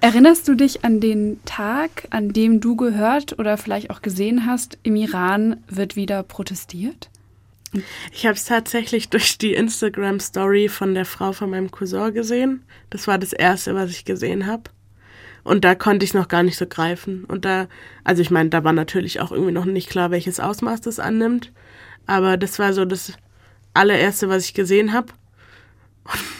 Erinnerst 0.00 0.46
du 0.46 0.54
dich 0.54 0.84
an 0.84 1.00
den 1.00 1.40
Tag, 1.44 2.06
an 2.10 2.28
dem 2.28 2.60
du 2.60 2.76
gehört 2.76 3.38
oder 3.38 3.56
vielleicht 3.56 3.90
auch 3.90 4.00
gesehen 4.00 4.46
hast, 4.46 4.78
im 4.82 4.96
Iran 4.96 5.64
wird 5.68 5.96
wieder 5.96 6.22
protestiert? 6.22 7.10
Ich 8.12 8.26
habe 8.26 8.34
es 8.34 8.44
tatsächlich 8.44 9.08
durch 9.08 9.38
die 9.38 9.54
Instagram-Story 9.54 10.68
von 10.68 10.94
der 10.94 11.04
Frau 11.04 11.32
von 11.32 11.50
meinem 11.50 11.70
Cousin 11.70 12.14
gesehen. 12.14 12.64
Das 12.90 13.06
war 13.06 13.18
das 13.18 13.32
Erste, 13.32 13.74
was 13.74 13.90
ich 13.90 14.04
gesehen 14.04 14.46
habe. 14.46 14.70
Und 15.42 15.64
da 15.64 15.74
konnte 15.74 16.04
ich 16.04 16.10
es 16.10 16.14
noch 16.14 16.28
gar 16.28 16.42
nicht 16.42 16.56
so 16.56 16.66
greifen. 16.66 17.24
Und 17.24 17.44
da, 17.44 17.68
also 18.02 18.22
ich 18.22 18.30
meine, 18.30 18.48
da 18.48 18.64
war 18.64 18.72
natürlich 18.72 19.20
auch 19.20 19.30
irgendwie 19.30 19.52
noch 19.52 19.66
nicht 19.66 19.90
klar, 19.90 20.10
welches 20.10 20.40
Ausmaß 20.40 20.80
das 20.80 20.98
annimmt. 20.98 21.52
Aber 22.06 22.36
das 22.36 22.58
war 22.58 22.72
so 22.72 22.84
das 22.84 23.12
allererste, 23.74 24.28
was 24.28 24.46
ich 24.46 24.54
gesehen 24.54 24.92
habe. 24.92 25.12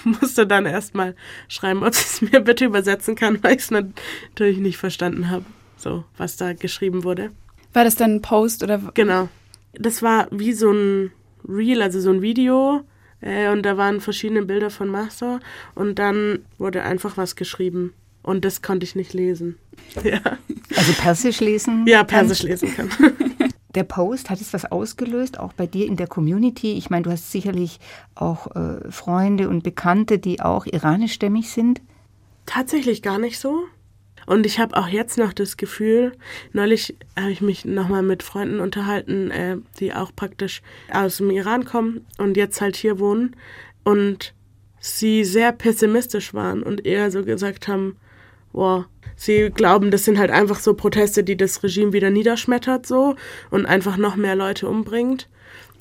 Und 0.04 0.20
musste 0.20 0.46
dann 0.46 0.66
erstmal 0.66 1.14
schreiben, 1.48 1.84
ob 1.84 1.94
sie 1.94 2.04
es 2.26 2.32
mir 2.32 2.40
bitte 2.40 2.64
übersetzen 2.64 3.14
kann, 3.14 3.38
weil 3.42 3.56
ich 3.56 3.62
es 3.62 3.70
natürlich 3.70 4.58
nicht 4.58 4.78
verstanden 4.78 5.30
habe, 5.30 5.44
so 5.76 6.04
was 6.16 6.36
da 6.36 6.54
geschrieben 6.54 7.04
wurde. 7.04 7.30
War 7.72 7.84
das 7.84 7.96
dann 7.96 8.16
ein 8.16 8.22
Post 8.22 8.62
oder? 8.62 8.78
Genau. 8.94 9.28
Das 9.74 10.02
war 10.02 10.28
wie 10.30 10.52
so 10.52 10.70
ein 10.70 11.10
Reel, 11.48 11.82
also 11.82 12.00
so 12.00 12.10
ein 12.10 12.22
Video. 12.22 12.82
Äh, 13.20 13.50
und 13.50 13.62
da 13.62 13.76
waren 13.76 14.00
verschiedene 14.00 14.44
Bilder 14.44 14.70
von 14.70 14.88
Master. 14.88 15.40
Und 15.74 15.98
dann 15.98 16.40
wurde 16.58 16.82
einfach 16.82 17.16
was 17.16 17.36
geschrieben. 17.36 17.92
Und 18.22 18.44
das 18.44 18.62
konnte 18.62 18.84
ich 18.84 18.94
nicht 18.96 19.12
lesen. 19.12 19.58
Ja. 20.02 20.20
Also 20.76 20.92
Persisch 20.94 21.40
lesen? 21.40 21.86
Ja, 21.86 22.04
Persisch 22.04 22.40
kann. 22.40 22.48
lesen 22.48 22.74
kann. 22.74 22.88
Der 23.74 23.84
Post, 23.84 24.30
hat 24.30 24.40
es 24.40 24.52
was 24.52 24.70
ausgelöst, 24.70 25.40
auch 25.40 25.52
bei 25.52 25.66
dir 25.66 25.86
in 25.86 25.96
der 25.96 26.06
Community? 26.06 26.74
Ich 26.74 26.90
meine, 26.90 27.02
du 27.02 27.10
hast 27.10 27.32
sicherlich 27.32 27.80
auch 28.14 28.54
äh, 28.54 28.90
Freunde 28.90 29.48
und 29.48 29.64
Bekannte, 29.64 30.18
die 30.18 30.40
auch 30.40 30.66
iranischstämmig 30.66 31.50
sind. 31.50 31.80
Tatsächlich 32.46 33.02
gar 33.02 33.18
nicht 33.18 33.38
so. 33.38 33.64
Und 34.26 34.46
ich 34.46 34.58
habe 34.58 34.76
auch 34.76 34.88
jetzt 34.88 35.18
noch 35.18 35.32
das 35.32 35.56
Gefühl, 35.56 36.12
neulich 36.52 36.96
habe 37.18 37.30
ich 37.30 37.40
mich 37.40 37.64
nochmal 37.64 38.02
mit 38.02 38.22
Freunden 38.22 38.60
unterhalten, 38.60 39.30
äh, 39.30 39.56
die 39.78 39.92
auch 39.92 40.12
praktisch 40.14 40.62
aus 40.92 41.18
dem 41.18 41.30
Iran 41.30 41.64
kommen 41.64 42.06
und 42.18 42.36
jetzt 42.36 42.60
halt 42.60 42.76
hier 42.76 42.98
wohnen 42.98 43.36
und 43.84 44.34
sie 44.80 45.24
sehr 45.24 45.52
pessimistisch 45.52 46.34
waren 46.34 46.62
und 46.62 46.84
eher 46.84 47.10
so 47.10 47.24
gesagt 47.24 47.68
haben, 47.68 47.96
boah, 48.52 48.86
sie 49.16 49.50
glauben, 49.50 49.90
das 49.90 50.04
sind 50.04 50.18
halt 50.18 50.30
einfach 50.30 50.58
so 50.58 50.74
Proteste, 50.74 51.24
die 51.24 51.36
das 51.36 51.62
Regime 51.62 51.92
wieder 51.92 52.10
niederschmettert 52.10 52.86
so 52.86 53.16
und 53.50 53.66
einfach 53.66 53.96
noch 53.96 54.16
mehr 54.16 54.36
Leute 54.36 54.68
umbringt. 54.68 55.28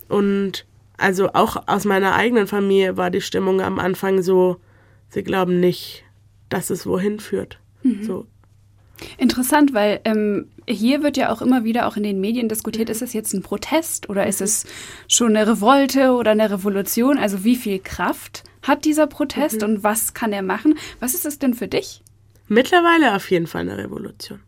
Und 0.10 0.66
also 0.98 1.30
auch 1.34 1.68
aus 1.68 1.86
meiner 1.86 2.16
eigenen 2.16 2.48
Familie 2.48 2.98
war 2.98 3.10
die 3.10 3.22
Stimmung 3.22 3.62
am 3.62 3.80
Anfang 3.80 4.22
so, 4.22 4.58
sie 5.10 5.24
glauben 5.24 5.60
nicht, 5.60 6.04
dass 6.50 6.70
es 6.70 6.86
wohin 6.86 7.20
führt. 7.20 7.60
Mhm. 7.84 8.04
So, 8.04 8.28
Interessant, 9.18 9.74
weil 9.74 10.00
ähm, 10.06 10.48
hier 10.68 11.04
wird 11.04 11.18
ja 11.18 11.32
auch 11.32 11.42
immer 11.42 11.64
wieder 11.64 11.88
auch 11.88 11.98
in 11.98 12.04
den 12.04 12.22
Medien 12.22 12.48
diskutiert, 12.48 12.90
ist 12.90 13.02
es 13.02 13.14
jetzt 13.14 13.34
ein 13.34 13.42
Protest 13.42 14.10
oder 14.10 14.28
ist 14.28 14.42
es 14.42 14.66
schon 15.08 15.36
eine 15.36 15.48
Revolte 15.48 16.14
oder 16.14 16.32
eine 16.32 16.50
Revolution? 16.52 17.18
Also 17.18 17.44
wie 17.44 17.56
viel 17.56 17.80
Kraft 17.80 18.44
hat 18.62 18.86
dieser 18.86 19.08
Protest 19.08 19.62
mhm. 19.62 19.68
und 19.68 19.84
was 19.84 20.14
kann 20.14 20.32
er 20.32 20.42
machen? 20.42 20.78
Was 21.00 21.14
ist 21.14 21.26
es 21.26 21.40
denn 21.40 21.54
für 21.54 21.68
dich? 21.68 22.02
Mittlerweile 22.48 23.16
auf 23.16 23.30
jeden 23.32 23.48
Fall 23.48 23.62
eine 23.62 23.78
Revolution. 23.78 24.40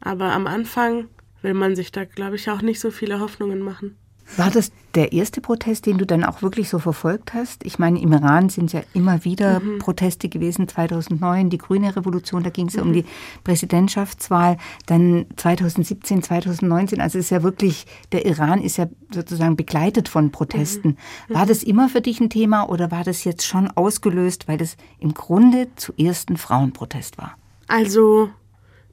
Aber 0.00 0.32
am 0.32 0.46
Anfang 0.46 1.08
will 1.42 1.54
man 1.54 1.74
sich 1.76 1.92
da, 1.92 2.04
glaube 2.04 2.36
ich, 2.36 2.50
auch 2.50 2.62
nicht 2.62 2.80
so 2.80 2.90
viele 2.90 3.20
Hoffnungen 3.20 3.60
machen. 3.60 3.96
War 4.36 4.50
das 4.50 4.70
der 4.94 5.12
erste 5.12 5.40
Protest, 5.40 5.86
den 5.86 5.98
du 5.98 6.06
dann 6.06 6.24
auch 6.24 6.42
wirklich 6.42 6.68
so 6.68 6.78
verfolgt 6.78 7.34
hast? 7.34 7.64
Ich 7.64 7.78
meine, 7.78 8.00
im 8.00 8.12
Iran 8.12 8.48
sind 8.48 8.72
ja 8.72 8.82
immer 8.94 9.24
wieder 9.24 9.60
mhm. 9.60 9.78
Proteste 9.78 10.28
gewesen. 10.28 10.68
2009 10.68 11.50
die 11.50 11.58
Grüne 11.58 11.94
Revolution, 11.96 12.42
da 12.42 12.50
ging 12.50 12.68
es 12.68 12.74
ja 12.74 12.82
mhm. 12.82 12.88
um 12.88 12.92
die 12.94 13.04
Präsidentschaftswahl. 13.44 14.58
Dann 14.86 15.26
2017, 15.36 16.22
2019. 16.22 17.00
Also 17.00 17.18
ist 17.18 17.30
ja 17.30 17.42
wirklich, 17.42 17.86
der 18.12 18.26
Iran 18.26 18.60
ist 18.60 18.76
ja 18.76 18.86
sozusagen 19.12 19.56
begleitet 19.56 20.08
von 20.08 20.30
Protesten. 20.30 20.96
Mhm. 21.28 21.34
War 21.34 21.46
das 21.46 21.62
immer 21.62 21.88
für 21.88 22.00
dich 22.00 22.20
ein 22.20 22.30
Thema 22.30 22.68
oder 22.68 22.90
war 22.90 23.04
das 23.04 23.24
jetzt 23.24 23.46
schon 23.46 23.70
ausgelöst, 23.70 24.48
weil 24.48 24.58
das 24.58 24.76
im 24.98 25.14
Grunde 25.14 25.68
zuerst 25.76 26.30
ein 26.30 26.36
Frauenprotest 26.36 27.18
war? 27.18 27.36
Also 27.66 28.30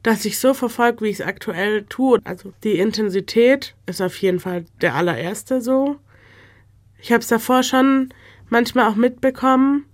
dass 0.06 0.24
ich 0.24 0.38
so 0.38 0.54
verfolge, 0.54 1.04
wie 1.04 1.10
ich 1.10 1.20
es 1.20 1.26
aktuell 1.26 1.84
tue. 1.90 2.20
Also 2.26 2.54
die 2.64 2.78
Intensität 2.78 3.74
ist 3.88 4.04
auf 4.04 4.16
jeden 4.18 4.40
Fall 4.40 4.66
der 4.80 4.94
allererste 4.94 5.62
so. 5.62 5.96
Ich 7.00 7.12
habe 7.12 7.22
es 7.22 7.28
davor 7.28 7.64
schon 7.64 8.14
manchmal 8.48 8.88
auch 8.88 8.96
mitbekommen. 8.96 9.86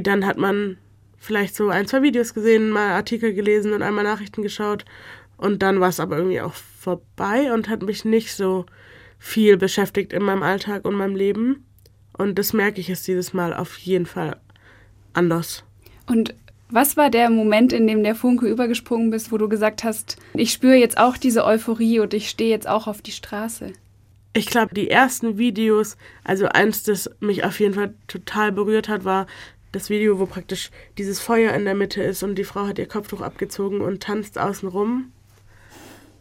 Dann 0.00 0.26
hat 0.26 0.38
man 0.38 0.76
vielleicht 1.18 1.54
so 1.54 1.68
ein, 1.68 1.86
zwei 1.86 2.02
Videos 2.02 2.34
gesehen, 2.34 2.70
mal 2.70 2.90
Artikel 2.90 3.32
gelesen 3.32 3.72
und 3.72 3.82
einmal 3.82 4.02
Nachrichten 4.02 4.42
geschaut. 4.42 4.84
Und 5.36 5.62
dann 5.62 5.78
war 5.78 5.90
es 5.90 6.00
aber 6.00 6.16
irgendwie 6.16 6.40
auch 6.40 6.54
vorbei 6.54 7.52
und 7.52 7.68
hat 7.68 7.82
mich 7.82 8.04
nicht 8.04 8.34
so 8.34 8.66
viel 9.20 9.56
beschäftigt 9.56 10.12
in 10.12 10.24
meinem 10.24 10.42
Alltag 10.42 10.84
und 10.84 10.96
meinem 10.96 11.14
Leben. 11.14 11.64
Und 12.18 12.40
das 12.40 12.52
merke 12.52 12.80
ich 12.80 12.88
jetzt 12.88 13.06
dieses 13.06 13.34
Mal 13.34 13.54
auf 13.54 13.78
jeden 13.78 14.06
Fall 14.06 14.40
anders. 15.12 15.62
Und 16.08 16.34
was 16.70 16.96
war 16.96 17.10
der 17.10 17.30
Moment, 17.30 17.72
in 17.72 17.86
dem 17.86 18.02
der 18.02 18.14
Funke 18.14 18.46
übergesprungen 18.46 19.10
bist, 19.10 19.32
wo 19.32 19.38
du 19.38 19.48
gesagt 19.48 19.84
hast, 19.84 20.16
ich 20.34 20.52
spüre 20.52 20.74
jetzt 20.74 20.98
auch 20.98 21.16
diese 21.16 21.44
Euphorie 21.44 22.00
und 22.00 22.14
ich 22.14 22.28
stehe 22.30 22.50
jetzt 22.50 22.68
auch 22.68 22.86
auf 22.86 23.02
die 23.02 23.12
Straße? 23.12 23.72
Ich 24.32 24.46
glaube, 24.46 24.74
die 24.74 24.90
ersten 24.90 25.38
Videos, 25.38 25.96
also 26.22 26.46
eins, 26.46 26.84
das 26.84 27.10
mich 27.18 27.44
auf 27.44 27.58
jeden 27.58 27.74
Fall 27.74 27.94
total 28.06 28.52
berührt 28.52 28.88
hat, 28.88 29.04
war 29.04 29.26
das 29.72 29.90
Video, 29.90 30.18
wo 30.18 30.26
praktisch 30.26 30.70
dieses 30.98 31.20
Feuer 31.20 31.52
in 31.54 31.64
der 31.64 31.74
Mitte 31.74 32.02
ist 32.02 32.22
und 32.22 32.36
die 32.36 32.44
Frau 32.44 32.66
hat 32.66 32.78
ihr 32.78 32.86
Kopftuch 32.86 33.20
abgezogen 33.20 33.80
und 33.80 34.02
tanzt 34.02 34.38
außenrum. 34.38 35.12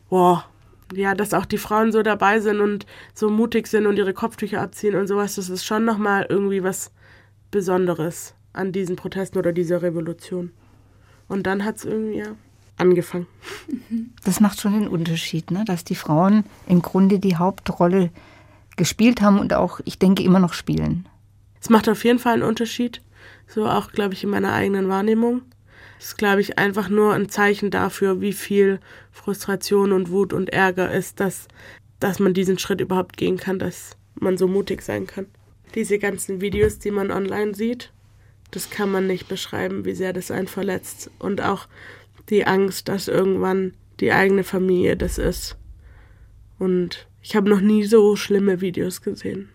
Boah, 0.09 0.45
ja, 0.93 1.13
dass 1.13 1.35
auch 1.35 1.45
die 1.45 1.57
Frauen 1.59 1.91
so 1.91 2.01
dabei 2.01 2.39
sind 2.39 2.61
und 2.61 2.85
so 3.13 3.29
mutig 3.29 3.67
sind 3.67 3.85
und 3.85 3.97
ihre 3.97 4.13
Kopftücher 4.13 4.61
abziehen 4.61 4.95
und 4.95 5.07
sowas, 5.07 5.35
das 5.35 5.49
ist 5.49 5.65
schon 5.65 5.85
nochmal 5.85 6.25
irgendwie 6.29 6.63
was 6.63 6.91
Besonderes 7.51 8.33
an 8.53 8.71
diesen 8.71 8.95
Protesten 8.95 9.37
oder 9.37 9.51
dieser 9.51 9.81
Revolution. 9.81 10.51
Und 11.27 11.43
dann 11.43 11.63
hat 11.63 11.77
es 11.77 11.85
irgendwie 11.85 12.19
ja, 12.19 12.35
angefangen. 12.77 13.27
Das 14.23 14.39
macht 14.39 14.59
schon 14.59 14.73
den 14.73 14.87
Unterschied, 14.87 15.49
ne? 15.49 15.63
dass 15.65 15.83
die 15.83 15.95
Frauen 15.95 16.43
im 16.67 16.81
Grunde 16.81 17.19
die 17.19 17.37
Hauptrolle 17.37 18.11
gespielt 18.75 19.21
haben 19.21 19.39
und 19.39 19.53
auch, 19.53 19.79
ich 19.85 19.97
denke, 19.97 20.23
immer 20.23 20.39
noch 20.39 20.53
spielen. 20.53 21.07
Es 21.61 21.69
macht 21.69 21.89
auf 21.89 22.03
jeden 22.03 22.19
Fall 22.19 22.33
einen 22.33 22.43
Unterschied. 22.43 23.01
So 23.47 23.67
auch, 23.67 23.91
glaube 23.91 24.13
ich, 24.13 24.23
in 24.23 24.29
meiner 24.29 24.53
eigenen 24.53 24.87
Wahrnehmung. 24.87 25.41
Es 25.99 26.07
ist, 26.09 26.17
glaube 26.17 26.41
ich, 26.41 26.57
einfach 26.57 26.89
nur 26.89 27.13
ein 27.13 27.29
Zeichen 27.29 27.71
dafür, 27.71 28.21
wie 28.21 28.33
viel 28.33 28.79
Frustration 29.11 29.91
und 29.91 30.11
Wut 30.11 30.33
und 30.33 30.49
Ärger 30.49 30.91
ist, 30.91 31.19
dass, 31.19 31.47
dass 31.99 32.19
man 32.19 32.33
diesen 32.33 32.57
Schritt 32.57 32.79
überhaupt 32.79 33.17
gehen 33.17 33.37
kann, 33.37 33.59
dass 33.59 33.97
man 34.15 34.37
so 34.37 34.47
mutig 34.47 34.81
sein 34.81 35.07
kann. 35.07 35.25
Diese 35.75 35.99
ganzen 35.99 36.41
Videos, 36.41 36.79
die 36.79 36.91
man 36.91 37.11
online 37.11 37.53
sieht, 37.53 37.91
das 38.51 38.69
kann 38.69 38.91
man 38.91 39.07
nicht 39.07 39.27
beschreiben, 39.27 39.85
wie 39.85 39.93
sehr 39.93 40.13
das 40.13 40.31
einen 40.31 40.47
verletzt. 40.47 41.11
Und 41.19 41.41
auch 41.41 41.67
die 42.29 42.45
Angst, 42.45 42.87
dass 42.89 43.07
irgendwann 43.07 43.73
die 43.99 44.11
eigene 44.11 44.43
Familie 44.43 44.97
das 44.97 45.17
ist. 45.17 45.55
Und 46.57 47.07
ich 47.21 47.35
habe 47.35 47.49
noch 47.49 47.61
nie 47.61 47.85
so 47.85 48.15
schlimme 48.15 48.61
Videos 48.61 49.01
gesehen. 49.01 49.49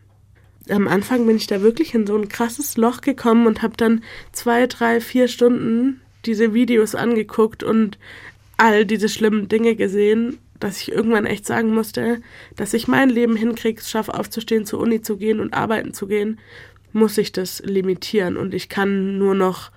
Am 0.69 0.89
Anfang 0.89 1.27
bin 1.27 1.37
ich 1.37 1.47
da 1.47 1.61
wirklich 1.61 1.95
in 1.95 2.07
so 2.07 2.17
ein 2.17 2.29
krasses 2.29 2.77
Loch 2.77 3.01
gekommen 3.01 3.47
und 3.47 3.63
habe 3.63 3.77
dann 3.77 4.03
zwei, 4.33 4.67
drei, 4.67 5.01
vier 5.01 5.29
Stunden 5.29 6.01
diese 6.25 6.55
Videos 6.55 6.95
angeguckt 6.95 7.63
und 7.63 7.99
all 8.57 8.87
diese 8.87 9.11
schlimmen 9.11 9.49
Dinge 9.49 9.77
gesehen, 9.77 10.39
dass 10.59 10.81
ich 10.81 10.93
irgendwann 10.93 11.27
echt 11.27 11.45
sagen 11.45 11.75
musste, 11.75 12.23
dass 12.57 12.73
ich 12.73 12.89
mein 12.89 13.11
Leben 13.11 13.37
hinkriege, 13.37 13.81
es 13.81 13.91
schaffe 13.91 14.15
aufzustehen, 14.15 14.65
zur 14.65 14.81
Uni 14.81 15.03
zu 15.03 15.19
gehen 15.19 15.41
und 15.41 15.53
arbeiten 15.53 15.93
zu 15.93 16.07
gehen 16.07 16.39
muss 16.95 17.19
ich 17.19 17.33
das 17.33 17.61
limitieren 17.61 18.37
und 18.37 18.55
ich 18.55 18.69
kann 18.69 19.19
nur 19.19 19.35
noch 19.35 19.71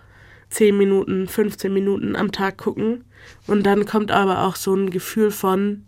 10 0.50 0.77
Minuten, 0.77 1.27
15 1.27 1.74
Minuten 1.74 2.15
am 2.15 2.31
Tag 2.31 2.57
gucken. 2.57 3.03
Und 3.47 3.65
dann 3.65 3.86
kommt 3.86 4.12
aber 4.12 4.43
auch 4.43 4.55
so 4.55 4.74
ein 4.74 4.91
Gefühl 4.91 5.31
von, 5.31 5.86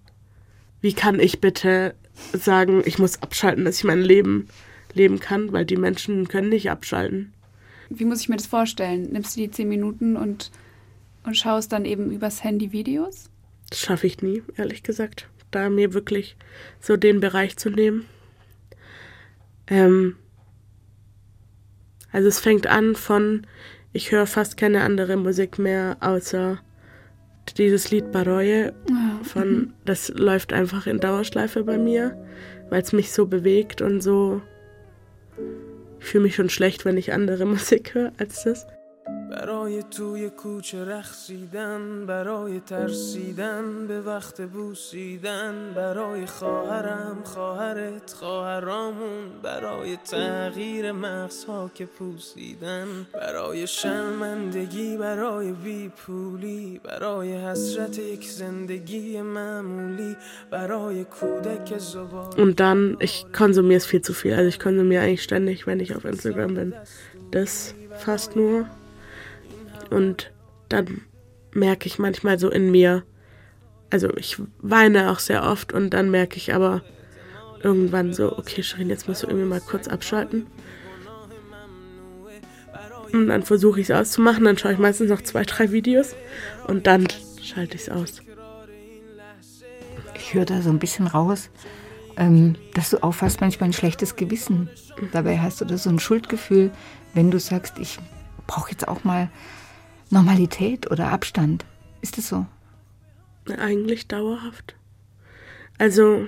wie 0.81 0.93
kann 0.93 1.19
ich 1.19 1.39
bitte 1.39 1.95
sagen, 2.33 2.81
ich 2.86 3.00
muss 3.00 3.21
abschalten, 3.21 3.63
dass 3.63 3.77
ich 3.77 3.83
mein 3.83 4.01
Leben 4.01 4.50
leben 4.93 5.19
kann, 5.19 5.53
weil 5.53 5.65
die 5.65 5.77
Menschen 5.77 6.27
können 6.27 6.50
nicht 6.50 6.69
abschalten. 6.69 7.31
Wie 7.89 8.05
muss 8.05 8.21
ich 8.21 8.29
mir 8.29 8.38
das 8.38 8.48
vorstellen? 8.48 9.03
Nimmst 9.12 9.36
du 9.36 9.41
die 9.41 9.51
10 9.51 9.69
Minuten 9.69 10.17
und, 10.17 10.51
und 11.24 11.38
schaust 11.38 11.71
dann 11.71 11.86
eben 11.86 12.12
übers 12.12 12.43
Handy 12.43 12.71
Videos? 12.71 13.29
Das 13.69 13.79
schaffe 13.79 14.07
ich 14.07 14.21
nie, 14.21 14.41
ehrlich 14.57 14.81
gesagt. 14.81 15.29
Da 15.51 15.69
mir 15.69 15.93
wirklich 15.93 16.36
so 16.79 16.98
den 16.98 17.19
Bereich 17.19 17.55
zu 17.57 17.69
nehmen. 17.69 18.05
Ähm, 19.67 20.15
also 22.12 22.28
es 22.28 22.39
fängt 22.39 22.68
an 22.68 22.96
von, 22.96 23.46
ich 23.94 24.12
höre 24.12 24.28
fast 24.28 24.58
keine 24.58 24.82
andere 24.82 25.18
Musik 25.18 25.60
mehr, 25.60 25.98
außer 26.00 26.60
dieses 27.58 27.92
Lied 27.92 28.12
Baroye. 28.12 28.72
Von, 29.24 29.51
mhm. 29.51 29.74
das 29.86 30.10
läuft 30.10 30.54
einfach 30.54 30.88
in 30.88 31.00
Dauerschleife 31.00 31.63
bei 31.63 31.78
mir, 31.78 32.18
weil 32.70 32.82
es 32.82 32.94
mich 32.94 33.12
so 33.12 33.25
bewegt 33.25 33.82
und 33.82 34.01
so. 34.01 34.42
Ich 36.00 36.06
fühle 36.06 36.24
mich 36.24 36.36
schon 36.36 36.50
schlecht, 36.50 36.86
wenn 36.86 36.98
ich 36.98 37.13
andere 37.13 37.46
Musik 37.48 37.94
höre 37.94 38.12
als 38.18 38.44
das. 38.44 38.68
برای 39.29 39.83
توی 39.83 40.29
کوچه 40.29 40.86
رخصیدن 40.86 42.05
برای 42.05 42.59
ترسیدن 42.59 43.88
به 43.88 44.01
وقت 44.01 44.41
بوسیدن 44.41 45.74
برای 45.75 46.25
خواهرم 46.25 47.17
خواهرت 47.24 48.13
خواهرامون 48.13 49.41
برای 49.43 49.98
تغییر 49.98 50.91
مغزها 50.91 51.71
که 51.74 51.86
پوسیدن 51.86 52.88
برای 53.13 53.67
شرمندگی 53.67 54.98
برای 54.98 55.51
بیپولی 55.51 56.81
برای 56.83 57.33
حسرت 57.33 58.00
یک 58.00 58.29
زندگی 58.29 59.21
معمولی 59.21 60.15
برای 60.51 61.03
کودک 61.03 61.77
زبان 61.77 62.29
Und 62.38 62.59
dann, 62.59 62.98
ich 63.00 63.25
konsumiere 63.31 63.77
es 63.77 63.86
viel 63.86 64.01
zu 64.01 64.13
viel. 64.13 64.33
Also 64.33 64.50
ich 64.50 64.59
konsumiere 64.59 65.03
eigentlich 65.03 65.24
ständig, 65.24 65.67
wenn 65.67 65.79
ich 65.79 65.95
auf 65.95 66.05
Instagram 66.05 66.53
bin. 66.53 66.74
Das 67.31 67.75
fast 68.05 68.36
nur. 68.36 68.65
Und 69.89 70.31
dann 70.69 71.01
merke 71.53 71.88
ich 71.88 72.00
manchmal 72.00 72.39
so 72.39 72.50
in 72.50 72.72
mir, 72.72 73.03
also 73.89 74.10
ich 74.17 74.38
weine 74.60 75.12
auch 75.12 75.19
sehr 75.19 75.43
oft 75.43 75.74
und 75.74 75.91
dann 75.91 76.12
merke 76.12 76.38
ich 76.38 76.53
aber 76.53 76.84
irgendwann 77.63 78.13
so, 78.13 78.38
okay, 78.38 78.63
Shirin, 78.63 78.89
jetzt 78.89 79.08
musst 79.08 79.24
du 79.24 79.27
irgendwie 79.27 79.48
mal 79.48 79.62
kurz 79.62 79.88
abschalten. 79.88 80.48
Und 83.12 83.27
dann 83.27 83.43
versuche 83.43 83.79
ich 83.79 83.89
es 83.89 83.96
auszumachen, 83.96 84.43
dann 84.43 84.58
schaue 84.58 84.74
ich 84.74 84.77
meistens 84.77 85.10
noch 85.10 85.22
zwei, 85.22 85.43
drei 85.43 85.72
Videos 85.72 86.15
und 86.67 86.86
dann 86.86 87.08
schalte 87.41 87.75
ich 87.75 87.84
es 87.84 87.89
aus. 87.89 88.22
Ich 90.15 90.34
höre 90.36 90.46
da 90.46 90.62
so 90.62 90.69
ein 90.69 90.77
bisschen 90.77 91.08
raus, 91.08 91.50
ähm, 92.17 92.55
dass 92.75 92.91
du 92.91 93.01
auch 93.01 93.13
fast 93.13 93.41
manchmal 93.41 93.69
ein 93.69 93.74
schlechtes 93.74 94.15
Gewissen 94.15 94.69
dabei 95.12 95.39
hast 95.39 95.62
oder 95.63 95.79
so 95.79 95.89
ein 95.89 96.00
Schuldgefühl, 96.00 96.69
wenn 97.15 97.31
du 97.31 97.39
sagst, 97.39 97.79
ich 97.79 97.98
brauche 98.46 98.69
jetzt 98.72 98.88
auch 98.88 99.03
mal 99.03 99.31
Normalität 100.10 100.89
oder 100.89 101.12
Abstand. 101.12 101.66
Ist 102.01 102.18
das 102.18 102.30
so? 102.30 102.46
Eigentlich 103.58 104.08
dauerhaft. 104.08 104.75
Also, 105.78 106.28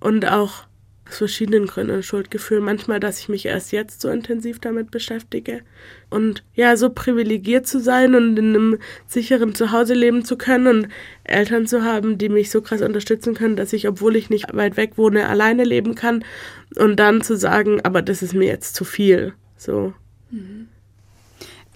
und 0.00 0.26
auch 0.26 0.64
aus 1.08 1.18
verschiedenen 1.18 1.66
Gründen 1.66 1.96
ein 1.96 2.02
Schuldgefühl. 2.02 2.60
Manchmal, 2.60 3.00
dass 3.00 3.18
ich 3.18 3.28
mich 3.28 3.46
erst 3.46 3.72
jetzt 3.72 4.00
so 4.00 4.08
intensiv 4.08 4.60
damit 4.60 4.90
beschäftige. 4.90 5.62
Und 6.08 6.42
ja, 6.54 6.76
so 6.76 6.90
privilegiert 6.90 7.66
zu 7.66 7.80
sein 7.80 8.14
und 8.14 8.38
in 8.38 8.54
einem 8.54 8.78
sicheren 9.06 9.54
Zuhause 9.54 9.94
leben 9.94 10.24
zu 10.24 10.36
können 10.36 10.66
und 10.66 10.88
Eltern 11.24 11.66
zu 11.66 11.84
haben, 11.84 12.18
die 12.18 12.28
mich 12.28 12.50
so 12.50 12.62
krass 12.62 12.80
unterstützen 12.80 13.34
können, 13.34 13.56
dass 13.56 13.72
ich, 13.72 13.88
obwohl 13.88 14.16
ich 14.16 14.30
nicht 14.30 14.54
weit 14.54 14.76
weg 14.76 14.92
wohne, 14.96 15.28
alleine 15.28 15.64
leben 15.64 15.94
kann. 15.94 16.24
Und 16.76 16.96
dann 16.96 17.22
zu 17.22 17.36
sagen, 17.36 17.80
aber 17.82 18.00
das 18.00 18.22
ist 18.22 18.34
mir 18.34 18.46
jetzt 18.46 18.74
zu 18.74 18.84
viel. 18.84 19.34
So. 19.56 19.92
Mhm 20.30 20.68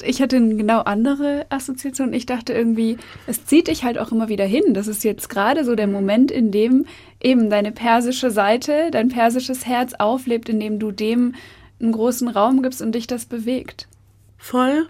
ich 0.02 0.20
hatte 0.20 0.36
eine 0.36 0.54
genau 0.56 0.80
andere 0.80 1.46
Assoziation. 1.48 2.12
Ich 2.12 2.26
dachte 2.26 2.52
irgendwie, 2.52 2.98
es 3.26 3.46
zieht 3.46 3.68
dich 3.68 3.84
halt 3.84 3.98
auch 3.98 4.12
immer 4.12 4.28
wieder 4.28 4.44
hin. 4.44 4.74
Das 4.74 4.88
ist 4.88 5.04
jetzt 5.04 5.28
gerade 5.28 5.64
so 5.64 5.74
der 5.74 5.86
Moment, 5.86 6.30
in 6.30 6.50
dem 6.50 6.86
eben 7.20 7.48
deine 7.48 7.72
persische 7.72 8.30
Seite, 8.30 8.90
dein 8.90 9.08
persisches 9.08 9.66
Herz 9.66 9.94
auflebt, 9.94 10.48
in 10.48 10.60
dem 10.60 10.78
du 10.78 10.92
dem 10.92 11.34
einen 11.80 11.92
großen 11.92 12.28
Raum 12.28 12.62
gibst 12.62 12.82
und 12.82 12.94
dich 12.94 13.06
das 13.06 13.26
bewegt. 13.26 13.88
Voll. 14.36 14.88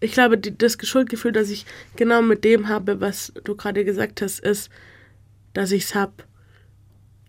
Ich 0.00 0.12
glaube, 0.12 0.36
die, 0.36 0.56
das 0.56 0.76
Schuldgefühl, 0.82 1.32
das 1.32 1.50
ich 1.50 1.64
genau 1.96 2.20
mit 2.20 2.44
dem 2.44 2.68
habe, 2.68 3.00
was 3.00 3.32
du 3.44 3.54
gerade 3.54 3.84
gesagt 3.84 4.20
hast, 4.20 4.40
ist, 4.40 4.68
dass 5.52 5.70
ich 5.70 5.84
es 5.84 5.94
habe, 5.94 6.12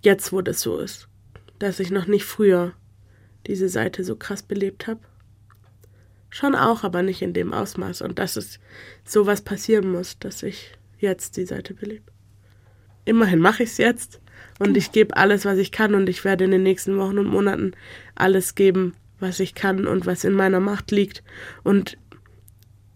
jetzt 0.02 0.34
wo 0.34 0.42
das 0.42 0.62
so 0.62 0.80
ist. 0.80 1.08
Dass 1.60 1.80
ich 1.80 1.92
noch 1.92 2.08
nicht 2.08 2.26
früher 2.26 2.74
diese 3.48 3.70
Seite 3.70 4.04
so 4.04 4.16
krass 4.16 4.44
belebt 4.44 4.88
habe. 4.88 5.00
Schon 6.36 6.54
auch, 6.54 6.84
aber 6.84 7.02
nicht 7.02 7.22
in 7.22 7.32
dem 7.32 7.54
Ausmaß. 7.54 8.02
Und 8.02 8.20
dass 8.20 8.36
es 8.36 8.60
sowas 9.06 9.42
passieren 9.42 9.90
muss, 9.90 10.20
dass 10.20 10.44
ich 10.44 10.74
jetzt 11.00 11.38
die 11.38 11.46
Seite 11.46 11.74
belebe. 11.74 12.12
Immerhin 13.06 13.40
mache 13.40 13.64
ich 13.64 13.70
es 13.70 13.78
jetzt 13.78 14.20
und 14.60 14.76
ich 14.76 14.92
gebe 14.92 15.16
alles, 15.16 15.46
was 15.46 15.58
ich 15.58 15.72
kann 15.72 15.96
und 15.96 16.10
ich 16.10 16.26
werde 16.26 16.44
in 16.44 16.52
den 16.52 16.64
nächsten 16.64 16.98
Wochen 16.98 17.20
und 17.20 17.28
Monaten 17.28 17.72
alles 18.16 18.54
geben, 18.54 18.96
was 19.18 19.40
ich 19.40 19.56
kann 19.56 19.88
und 19.88 20.06
was 20.06 20.26
in 20.26 20.34
meiner 20.34 20.60
Macht 20.60 20.92
liegt. 20.92 21.24
Und 21.64 21.98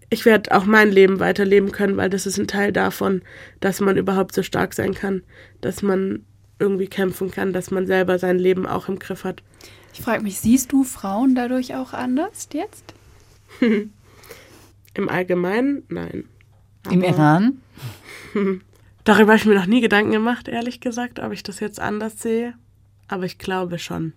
ich 0.09 0.25
werde 0.25 0.53
auch 0.53 0.65
mein 0.65 0.91
Leben 0.91 1.21
weiterleben 1.21 1.71
können, 1.71 1.95
weil 1.95 2.09
das 2.09 2.25
ist 2.25 2.39
ein 2.39 2.47
Teil 2.47 2.73
davon, 2.73 3.21
dass 3.61 3.79
man 3.79 3.95
überhaupt 3.95 4.35
so 4.35 4.43
stark 4.43 4.73
sein 4.73 4.93
kann, 4.93 5.23
dass 5.61 5.81
man 5.81 6.25
irgendwie 6.59 6.87
kämpfen 6.87 7.31
kann, 7.31 7.53
dass 7.53 7.71
man 7.71 7.87
selber 7.87 8.19
sein 8.19 8.37
Leben 8.37 8.67
auch 8.67 8.89
im 8.89 8.99
Griff 8.99 9.23
hat. 9.23 9.43
Ich 9.93 10.01
frage 10.01 10.23
mich, 10.23 10.41
siehst 10.41 10.73
du 10.73 10.83
Frauen 10.83 11.35
dadurch 11.35 11.73
auch 11.75 11.93
anders 11.93 12.49
jetzt? 12.51 12.98
Im 14.93 15.09
Allgemeinen, 15.09 15.83
nein. 15.89 16.25
Aber 16.85 16.93
Im 16.93 17.03
Iran? 17.03 17.61
Darüber 19.03 19.31
habe 19.31 19.37
ich 19.37 19.45
mir 19.45 19.55
noch 19.55 19.65
nie 19.65 19.81
Gedanken 19.81 20.11
gemacht, 20.11 20.47
ehrlich 20.47 20.81
gesagt, 20.81 21.19
ob 21.19 21.31
ich 21.31 21.43
das 21.43 21.59
jetzt 21.59 21.79
anders 21.79 22.21
sehe. 22.21 22.53
Aber 23.07 23.25
ich 23.25 23.37
glaube 23.37 23.79
schon. 23.79 24.13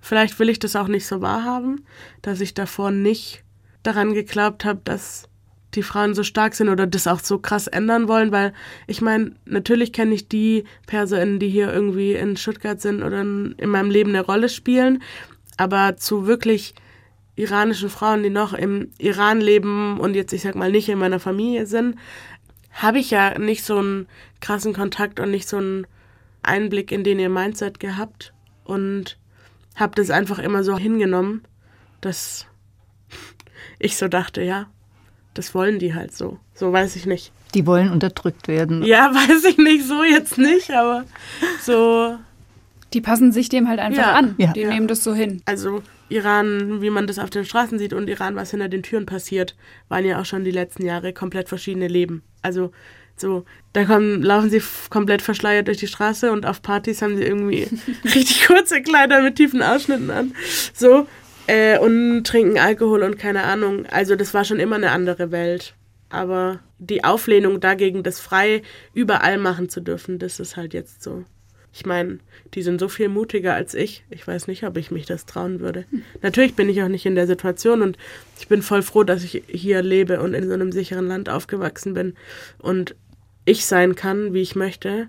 Vielleicht 0.00 0.38
will 0.38 0.48
ich 0.48 0.58
das 0.58 0.76
auch 0.76 0.88
nicht 0.88 1.06
so 1.06 1.20
wahrhaben, 1.20 1.84
dass 2.22 2.40
ich 2.40 2.54
davor 2.54 2.90
nicht 2.90 3.42
daran 3.82 4.14
geglaubt 4.14 4.64
habe, 4.64 4.80
dass 4.84 5.28
die 5.74 5.82
Frauen 5.82 6.14
so 6.14 6.22
stark 6.22 6.54
sind 6.54 6.68
oder 6.68 6.86
das 6.86 7.06
auch 7.06 7.20
so 7.20 7.38
krass 7.38 7.66
ändern 7.66 8.08
wollen, 8.08 8.32
weil 8.32 8.52
ich 8.86 9.02
meine, 9.02 9.32
natürlich 9.44 9.92
kenne 9.92 10.14
ich 10.14 10.28
die 10.28 10.64
Personen, 10.86 11.38
die 11.38 11.48
hier 11.48 11.72
irgendwie 11.72 12.14
in 12.14 12.36
Stuttgart 12.36 12.80
sind 12.80 13.02
oder 13.02 13.20
in 13.20 13.54
meinem 13.68 13.90
Leben 13.90 14.10
eine 14.10 14.24
Rolle 14.24 14.48
spielen, 14.48 15.02
aber 15.56 15.96
zu 15.96 16.26
wirklich 16.26 16.74
iranischen 17.36 17.90
Frauen, 17.90 18.22
die 18.22 18.30
noch 18.30 18.52
im 18.54 18.90
Iran 18.98 19.40
leben 19.40 20.00
und 20.00 20.14
jetzt, 20.14 20.32
ich 20.32 20.42
sag 20.42 20.54
mal, 20.54 20.70
nicht 20.70 20.88
in 20.88 20.98
meiner 20.98 21.20
Familie 21.20 21.66
sind, 21.66 21.96
habe 22.72 22.98
ich 22.98 23.10
ja 23.10 23.38
nicht 23.38 23.64
so 23.64 23.78
einen 23.78 24.08
krassen 24.40 24.72
Kontakt 24.72 25.20
und 25.20 25.30
nicht 25.30 25.48
so 25.48 25.58
einen 25.58 25.86
Einblick 26.42 26.92
in 26.92 27.04
den 27.04 27.18
ihr 27.18 27.28
Mindset 27.28 27.78
gehabt 27.78 28.32
und 28.64 29.18
habe 29.74 29.94
das 29.94 30.10
einfach 30.10 30.38
immer 30.38 30.64
so 30.64 30.78
hingenommen, 30.78 31.42
dass 32.00 32.46
ich 33.78 33.96
so 33.96 34.08
dachte, 34.08 34.42
ja, 34.42 34.66
das 35.34 35.54
wollen 35.54 35.78
die 35.78 35.94
halt 35.94 36.16
so. 36.16 36.38
So 36.54 36.72
weiß 36.72 36.96
ich 36.96 37.04
nicht. 37.04 37.32
Die 37.54 37.66
wollen 37.66 37.90
unterdrückt 37.90 38.48
werden. 38.48 38.82
Ja, 38.82 39.10
weiß 39.14 39.44
ich 39.44 39.58
nicht, 39.58 39.86
so 39.86 40.02
jetzt 40.02 40.38
nicht, 40.38 40.70
aber 40.70 41.04
so. 41.62 42.18
Die 42.96 43.02
passen 43.02 43.30
sich 43.30 43.50
dem 43.50 43.68
halt 43.68 43.78
einfach 43.78 44.00
ja, 44.02 44.12
an. 44.14 44.34
Ja. 44.38 44.54
Die 44.54 44.62
ja. 44.62 44.70
nehmen 44.70 44.88
das 44.88 45.04
so 45.04 45.12
hin. 45.12 45.42
Also 45.44 45.82
Iran, 46.08 46.80
wie 46.80 46.88
man 46.88 47.06
das 47.06 47.18
auf 47.18 47.28
den 47.28 47.44
Straßen 47.44 47.78
sieht, 47.78 47.92
und 47.92 48.08
Iran, 48.08 48.36
was 48.36 48.52
hinter 48.52 48.70
den 48.70 48.82
Türen 48.82 49.04
passiert, 49.04 49.54
waren 49.90 50.06
ja 50.06 50.18
auch 50.18 50.24
schon 50.24 50.44
die 50.44 50.50
letzten 50.50 50.86
Jahre 50.86 51.12
komplett 51.12 51.50
verschiedene 51.50 51.88
Leben. 51.88 52.22
Also 52.40 52.72
so, 53.14 53.44
da 53.74 53.84
kommen, 53.84 54.22
laufen 54.22 54.48
sie 54.48 54.62
komplett 54.88 55.20
verschleiert 55.20 55.68
durch 55.68 55.76
die 55.76 55.88
Straße 55.88 56.32
und 56.32 56.46
auf 56.46 56.62
Partys 56.62 57.02
haben 57.02 57.18
sie 57.18 57.24
irgendwie 57.24 57.68
richtig 58.04 58.46
kurze 58.46 58.80
Kleider 58.80 59.20
mit 59.20 59.36
tiefen 59.36 59.62
Ausschnitten 59.62 60.10
an. 60.10 60.32
So, 60.72 61.06
äh, 61.46 61.78
und 61.78 62.24
trinken 62.24 62.58
Alkohol 62.58 63.02
und 63.02 63.18
keine 63.18 63.42
Ahnung. 63.42 63.84
Also 63.90 64.16
das 64.16 64.32
war 64.32 64.46
schon 64.46 64.58
immer 64.58 64.76
eine 64.76 64.90
andere 64.90 65.30
Welt. 65.32 65.74
Aber 66.08 66.60
die 66.78 67.04
Auflehnung 67.04 67.60
dagegen, 67.60 68.02
das 68.02 68.20
frei 68.20 68.62
überall 68.94 69.36
machen 69.36 69.68
zu 69.68 69.82
dürfen, 69.82 70.18
das 70.18 70.40
ist 70.40 70.56
halt 70.56 70.72
jetzt 70.72 71.02
so. 71.02 71.24
Ich 71.76 71.84
meine, 71.84 72.20
die 72.54 72.62
sind 72.62 72.80
so 72.80 72.88
viel 72.88 73.10
mutiger 73.10 73.52
als 73.52 73.74
ich. 73.74 74.02
Ich 74.08 74.26
weiß 74.26 74.48
nicht, 74.48 74.64
ob 74.64 74.78
ich 74.78 74.90
mich 74.90 75.04
das 75.04 75.26
trauen 75.26 75.60
würde. 75.60 75.84
Natürlich 76.22 76.54
bin 76.54 76.70
ich 76.70 76.82
auch 76.82 76.88
nicht 76.88 77.04
in 77.04 77.14
der 77.14 77.26
Situation 77.26 77.82
und 77.82 77.98
ich 78.40 78.48
bin 78.48 78.62
voll 78.62 78.80
froh, 78.80 79.04
dass 79.04 79.22
ich 79.22 79.42
hier 79.46 79.82
lebe 79.82 80.22
und 80.22 80.32
in 80.32 80.48
so 80.48 80.54
einem 80.54 80.72
sicheren 80.72 81.06
Land 81.06 81.28
aufgewachsen 81.28 81.92
bin 81.92 82.14
und 82.58 82.96
ich 83.44 83.66
sein 83.66 83.94
kann, 83.94 84.32
wie 84.32 84.40
ich 84.40 84.56
möchte. 84.56 85.08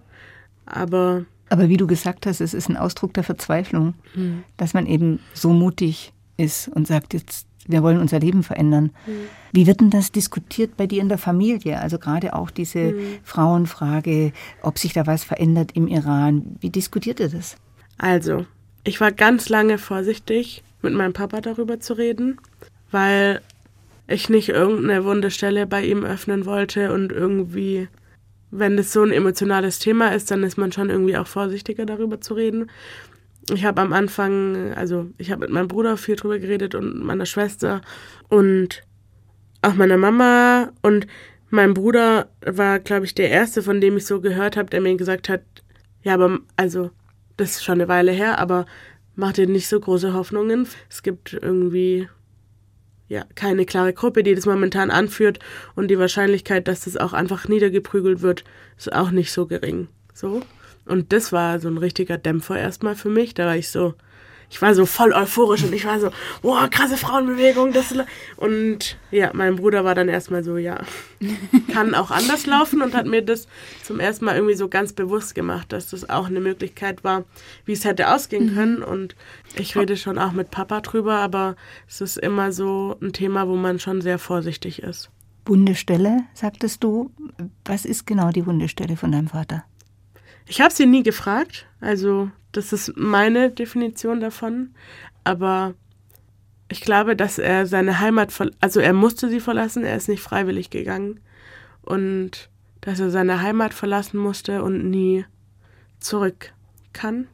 Aber. 0.65 1.23
Aber 1.47 1.69
wie 1.69 1.77
du 1.77 1.87
gesagt 1.87 2.25
hast, 2.25 2.41
es 2.41 2.53
ist 2.53 2.67
ein 2.67 2.75
Ausdruck 2.75 3.13
der 3.13 3.23
Verzweiflung, 3.23 3.93
hm. 4.13 4.43
dass 4.57 4.73
man 4.73 4.87
eben 4.87 5.21
so 5.33 5.51
mutig 5.51 6.11
ist 6.35 6.67
und 6.67 6.85
sagt, 6.85 7.13
jetzt 7.13 7.47
wir 7.67 7.83
wollen 7.83 7.99
unser 7.99 8.19
Leben 8.19 8.43
verändern. 8.43 8.91
Mhm. 9.05 9.11
Wie 9.51 9.67
wird 9.67 9.81
denn 9.81 9.89
das 9.89 10.11
diskutiert 10.11 10.77
bei 10.77 10.87
dir 10.87 11.01
in 11.01 11.09
der 11.09 11.17
Familie? 11.17 11.79
Also 11.79 11.99
gerade 11.99 12.33
auch 12.33 12.49
diese 12.49 12.93
mhm. 12.93 13.17
Frauenfrage, 13.23 14.31
ob 14.61 14.79
sich 14.79 14.93
da 14.93 15.05
was 15.05 15.23
verändert 15.23 15.71
im 15.73 15.87
Iran. 15.87 16.57
Wie 16.59 16.69
diskutiert 16.69 17.19
ihr 17.19 17.29
das? 17.29 17.57
Also, 17.97 18.45
ich 18.83 19.01
war 19.01 19.11
ganz 19.11 19.49
lange 19.49 19.77
vorsichtig, 19.77 20.63
mit 20.81 20.93
meinem 20.93 21.13
Papa 21.13 21.41
darüber 21.41 21.79
zu 21.79 21.93
reden, 21.93 22.39
weil 22.91 23.41
ich 24.07 24.29
nicht 24.29 24.49
irgendeine 24.49 25.03
wunde 25.03 25.31
Stelle 25.31 25.67
bei 25.67 25.83
ihm 25.83 26.05
öffnen 26.05 26.45
wollte 26.45 26.93
und 26.93 27.11
irgendwie, 27.11 27.89
wenn 28.51 28.77
das 28.77 28.93
so 28.93 29.03
ein 29.03 29.11
emotionales 29.11 29.79
Thema 29.79 30.13
ist, 30.13 30.31
dann 30.31 30.43
ist 30.43 30.57
man 30.57 30.71
schon 30.71 30.89
irgendwie 30.89 31.17
auch 31.17 31.27
vorsichtiger 31.27 31.85
darüber 31.85 32.21
zu 32.21 32.33
reden 32.35 32.69
ich 33.53 33.65
habe 33.65 33.81
am 33.81 33.93
Anfang, 33.93 34.73
also 34.73 35.07
ich 35.17 35.31
habe 35.31 35.41
mit 35.41 35.49
meinem 35.51 35.67
Bruder 35.67 35.97
viel 35.97 36.15
drüber 36.15 36.39
geredet 36.39 36.75
und 36.75 37.03
meiner 37.03 37.25
Schwester 37.25 37.81
und 38.29 38.83
auch 39.61 39.73
meiner 39.73 39.97
Mama 39.97 40.71
und 40.81 41.07
mein 41.49 41.73
Bruder 41.73 42.29
war, 42.45 42.79
glaube 42.79 43.05
ich, 43.05 43.15
der 43.15 43.29
erste, 43.29 43.63
von 43.63 43.79
dem 43.79 43.97
ich 43.97 44.05
so 44.05 44.19
gehört 44.19 44.57
habe, 44.57 44.69
der 44.69 44.81
mir 44.81 44.95
gesagt 44.97 45.29
hat, 45.29 45.41
ja, 46.03 46.13
aber 46.13 46.39
also 46.57 46.91
das 47.37 47.51
ist 47.51 47.63
schon 47.63 47.75
eine 47.75 47.87
Weile 47.87 48.11
her, 48.11 48.39
aber 48.39 48.65
mach 49.15 49.33
dir 49.33 49.47
nicht 49.47 49.67
so 49.67 49.79
große 49.79 50.13
Hoffnungen. 50.13 50.67
Es 50.89 51.03
gibt 51.03 51.33
irgendwie 51.33 52.09
ja 53.07 53.23
keine 53.35 53.65
klare 53.65 53.93
Gruppe, 53.93 54.23
die 54.23 54.35
das 54.35 54.45
momentan 54.45 54.91
anführt 54.91 55.39
und 55.75 55.87
die 55.89 55.99
Wahrscheinlichkeit, 55.99 56.67
dass 56.67 56.81
das 56.81 56.97
auch 56.97 57.13
einfach 57.13 57.47
niedergeprügelt 57.47 58.21
wird, 58.21 58.43
ist 58.77 58.91
auch 58.91 59.11
nicht 59.11 59.31
so 59.31 59.47
gering. 59.47 59.87
So. 60.13 60.41
Und 60.87 61.13
das 61.13 61.31
war 61.31 61.59
so 61.59 61.67
ein 61.67 61.77
richtiger 61.77 62.17
Dämpfer 62.17 62.57
erstmal 62.57 62.95
für 62.95 63.09
mich. 63.09 63.33
Da 63.33 63.45
war 63.45 63.57
ich 63.57 63.69
so, 63.69 63.93
ich 64.49 64.61
war 64.61 64.73
so 64.73 64.85
voll 64.85 65.11
euphorisch 65.11 65.63
und 65.63 65.73
ich 65.73 65.85
war 65.85 65.99
so, 65.99 66.09
boah, 66.41 66.69
krasse 66.69 66.95
Frauenbewegung. 66.95 67.73
Das 67.73 67.93
und 68.37 68.97
ja, 69.11 69.31
mein 69.33 69.57
Bruder 69.57 69.83
war 69.83 69.93
dann 69.93 70.07
erstmal 70.07 70.43
so, 70.43 70.57
ja, 70.57 70.79
kann 71.73 71.93
auch 71.93 72.11
anders 72.11 72.45
laufen 72.45 72.81
und 72.81 72.95
hat 72.95 73.05
mir 73.05 73.21
das 73.21 73.47
zum 73.83 73.99
ersten 73.99 74.25
Mal 74.25 74.35
irgendwie 74.35 74.55
so 74.55 74.69
ganz 74.69 74.93
bewusst 74.93 75.35
gemacht, 75.35 75.73
dass 75.73 75.89
das 75.89 76.09
auch 76.09 76.27
eine 76.27 76.39
Möglichkeit 76.39 77.03
war, 77.03 77.25
wie 77.65 77.73
es 77.73 77.83
hätte 77.83 78.09
ausgehen 78.09 78.51
mhm. 78.51 78.55
können. 78.55 78.83
Und 78.83 79.15
ich 79.57 79.75
rede 79.75 79.97
schon 79.97 80.17
auch 80.17 80.31
mit 80.31 80.49
Papa 80.49 80.79
drüber, 80.79 81.15
aber 81.15 81.55
es 81.87 81.99
ist 81.99 82.17
immer 82.17 82.53
so 82.53 82.97
ein 83.01 83.11
Thema, 83.11 83.49
wo 83.49 83.55
man 83.55 83.79
schon 83.79 84.01
sehr 84.01 84.19
vorsichtig 84.19 84.81
ist. 84.81 85.09
Wundestelle, 85.45 86.23
sagtest 86.33 86.83
du. 86.83 87.11
Was 87.65 87.85
ist 87.85 88.05
genau 88.05 88.31
die 88.31 88.45
Wundestelle 88.45 88.95
von 88.95 89.11
deinem 89.11 89.27
Vater? 89.27 89.63
Ich 90.47 90.61
habe 90.61 90.73
sie 90.73 90.85
nie 90.85 91.03
gefragt. 91.03 91.65
Also 91.81 92.31
das 92.51 92.73
ist 92.73 92.93
meine 92.95 93.51
Definition 93.51 94.19
davon. 94.19 94.73
Aber 95.23 95.73
ich 96.69 96.81
glaube, 96.81 97.15
dass 97.15 97.37
er 97.37 97.65
seine 97.65 97.99
Heimat, 97.99 98.33
also 98.59 98.79
er 98.79 98.93
musste 98.93 99.29
sie 99.29 99.39
verlassen, 99.39 99.83
er 99.83 99.95
ist 99.95 100.09
nicht 100.09 100.21
freiwillig 100.21 100.69
gegangen. 100.69 101.19
Und 101.81 102.49
dass 102.81 102.99
er 102.99 103.09
seine 103.09 103.41
Heimat 103.41 103.73
verlassen 103.73 104.17
musste 104.17 104.63
und 104.63 104.89
nie 104.89 105.25
zurück 105.99 106.53
kann. 106.93 107.27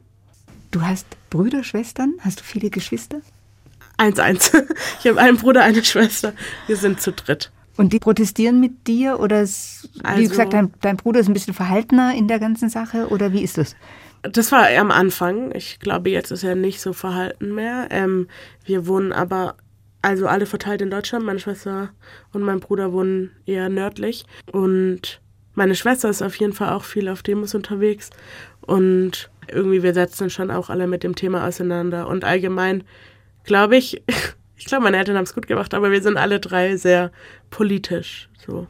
Du 0.70 0.82
hast 0.82 1.06
Brüder, 1.30 1.62
Schwestern? 1.62 2.14
Hast 2.20 2.40
du 2.40 2.44
viele 2.44 2.70
Geschwister? 2.70 3.20
Eins, 3.96 4.18
eins. 4.18 4.52
Ich 5.00 5.10
habe 5.10 5.20
einen 5.20 5.36
Bruder, 5.36 5.62
eine 5.62 5.84
Schwester. 5.84 6.32
Wir 6.66 6.76
sind 6.76 7.00
zu 7.00 7.12
dritt. 7.12 7.52
Und 7.76 7.92
die 7.92 7.98
protestieren 7.98 8.60
mit 8.60 8.86
dir 8.86 9.18
oder 9.18 9.42
ist, 9.42 9.88
also, 10.02 10.22
wie 10.22 10.28
gesagt, 10.28 10.52
dein, 10.52 10.72
dein, 10.80 10.96
Bruder 10.96 11.20
ist 11.20 11.28
ein 11.28 11.34
bisschen 11.34 11.54
verhaltener 11.54 12.14
in 12.14 12.28
der 12.28 12.38
ganzen 12.38 12.68
Sache 12.68 13.08
oder 13.08 13.32
wie 13.32 13.42
ist 13.42 13.58
das? 13.58 13.74
Das 14.22 14.52
war 14.52 14.68
am 14.78 14.90
Anfang. 14.90 15.52
Ich 15.54 15.80
glaube, 15.80 16.10
jetzt 16.10 16.30
ist 16.30 16.44
er 16.44 16.54
nicht 16.54 16.80
so 16.80 16.92
verhalten 16.92 17.54
mehr. 17.54 17.88
Ähm, 17.90 18.28
wir 18.64 18.86
wohnen 18.86 19.12
aber 19.12 19.56
also 20.02 20.26
alle 20.26 20.46
verteilt 20.46 20.82
in 20.82 20.90
Deutschland. 20.90 21.24
Meine 21.24 21.40
Schwester 21.40 21.90
und 22.32 22.42
mein 22.42 22.60
Bruder 22.60 22.92
wohnen 22.92 23.30
eher 23.46 23.68
nördlich. 23.68 24.24
Und 24.52 25.20
meine 25.54 25.74
Schwester 25.74 26.08
ist 26.10 26.22
auf 26.22 26.36
jeden 26.36 26.52
Fall 26.52 26.70
auch 26.70 26.84
viel 26.84 27.08
auf 27.08 27.22
Demos 27.22 27.54
unterwegs. 27.54 28.10
Und 28.60 29.30
irgendwie, 29.48 29.82
wir 29.82 29.94
setzen 29.94 30.30
schon 30.30 30.50
auch 30.50 30.70
alle 30.70 30.86
mit 30.86 31.02
dem 31.02 31.14
Thema 31.14 31.46
auseinander. 31.46 32.08
Und 32.08 32.24
allgemein, 32.24 32.84
glaube 33.44 33.76
ich, 33.76 34.02
ich 34.56 34.66
glaube, 34.66 34.84
meine 34.84 34.98
Eltern 34.98 35.16
haben 35.16 35.24
es 35.24 35.34
gut 35.34 35.46
gemacht, 35.46 35.74
aber 35.74 35.90
wir 35.90 36.02
sind 36.02 36.16
alle 36.16 36.40
drei 36.40 36.76
sehr 36.76 37.10
politisch. 37.50 38.28
So. 38.46 38.66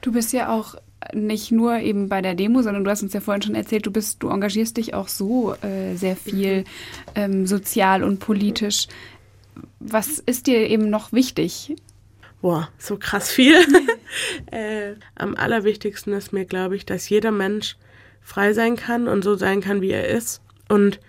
Du 0.00 0.12
bist 0.12 0.32
ja 0.32 0.52
auch 0.52 0.76
nicht 1.12 1.52
nur 1.52 1.78
eben 1.78 2.08
bei 2.08 2.22
der 2.22 2.34
Demo, 2.34 2.62
sondern 2.62 2.84
du 2.84 2.90
hast 2.90 3.02
uns 3.02 3.12
ja 3.12 3.20
vorhin 3.20 3.42
schon 3.42 3.54
erzählt, 3.54 3.86
du 3.86 3.90
bist, 3.90 4.22
du 4.22 4.28
engagierst 4.28 4.76
dich 4.76 4.94
auch 4.94 5.08
so 5.08 5.54
äh, 5.62 5.94
sehr 5.94 6.16
viel 6.16 6.64
ähm, 7.14 7.46
sozial 7.46 8.02
und 8.02 8.18
politisch. 8.18 8.88
Was 9.78 10.18
ist 10.18 10.46
dir 10.46 10.68
eben 10.68 10.90
noch 10.90 11.12
wichtig? 11.12 11.76
Boah, 12.40 12.68
so 12.78 12.96
krass 12.96 13.30
viel. 13.30 13.56
äh, 14.50 14.94
am 15.14 15.34
allerwichtigsten 15.36 16.12
ist 16.12 16.32
mir, 16.32 16.44
glaube 16.44 16.76
ich, 16.76 16.86
dass 16.86 17.08
jeder 17.08 17.30
Mensch 17.30 17.76
frei 18.20 18.52
sein 18.52 18.76
kann 18.76 19.08
und 19.08 19.22
so 19.22 19.36
sein 19.36 19.60
kann, 19.60 19.80
wie 19.80 19.90
er 19.90 20.08
ist. 20.08 20.42
Und 20.68 21.00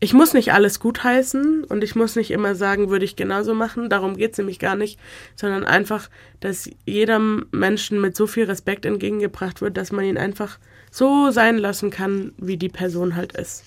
ich 0.00 0.14
muss 0.14 0.32
nicht 0.32 0.52
alles 0.52 0.78
gutheißen 0.78 1.64
und 1.64 1.82
ich 1.82 1.96
muss 1.96 2.14
nicht 2.14 2.30
immer 2.30 2.54
sagen, 2.54 2.88
würde 2.88 3.04
ich 3.04 3.16
genauso 3.16 3.54
machen. 3.54 3.90
Darum 3.90 4.16
geht 4.16 4.32
es 4.32 4.38
nämlich 4.38 4.60
gar 4.60 4.76
nicht, 4.76 4.98
sondern 5.34 5.64
einfach, 5.64 6.08
dass 6.40 6.70
jedem 6.86 7.46
Menschen 7.50 8.00
mit 8.00 8.16
so 8.16 8.28
viel 8.28 8.44
Respekt 8.44 8.86
entgegengebracht 8.86 9.60
wird, 9.60 9.76
dass 9.76 9.90
man 9.90 10.04
ihn 10.04 10.16
einfach 10.18 10.58
so 10.90 11.30
sein 11.30 11.58
lassen 11.58 11.90
kann, 11.90 12.32
wie 12.38 12.56
die 12.56 12.68
Person 12.68 13.16
halt 13.16 13.32
ist. 13.32 13.64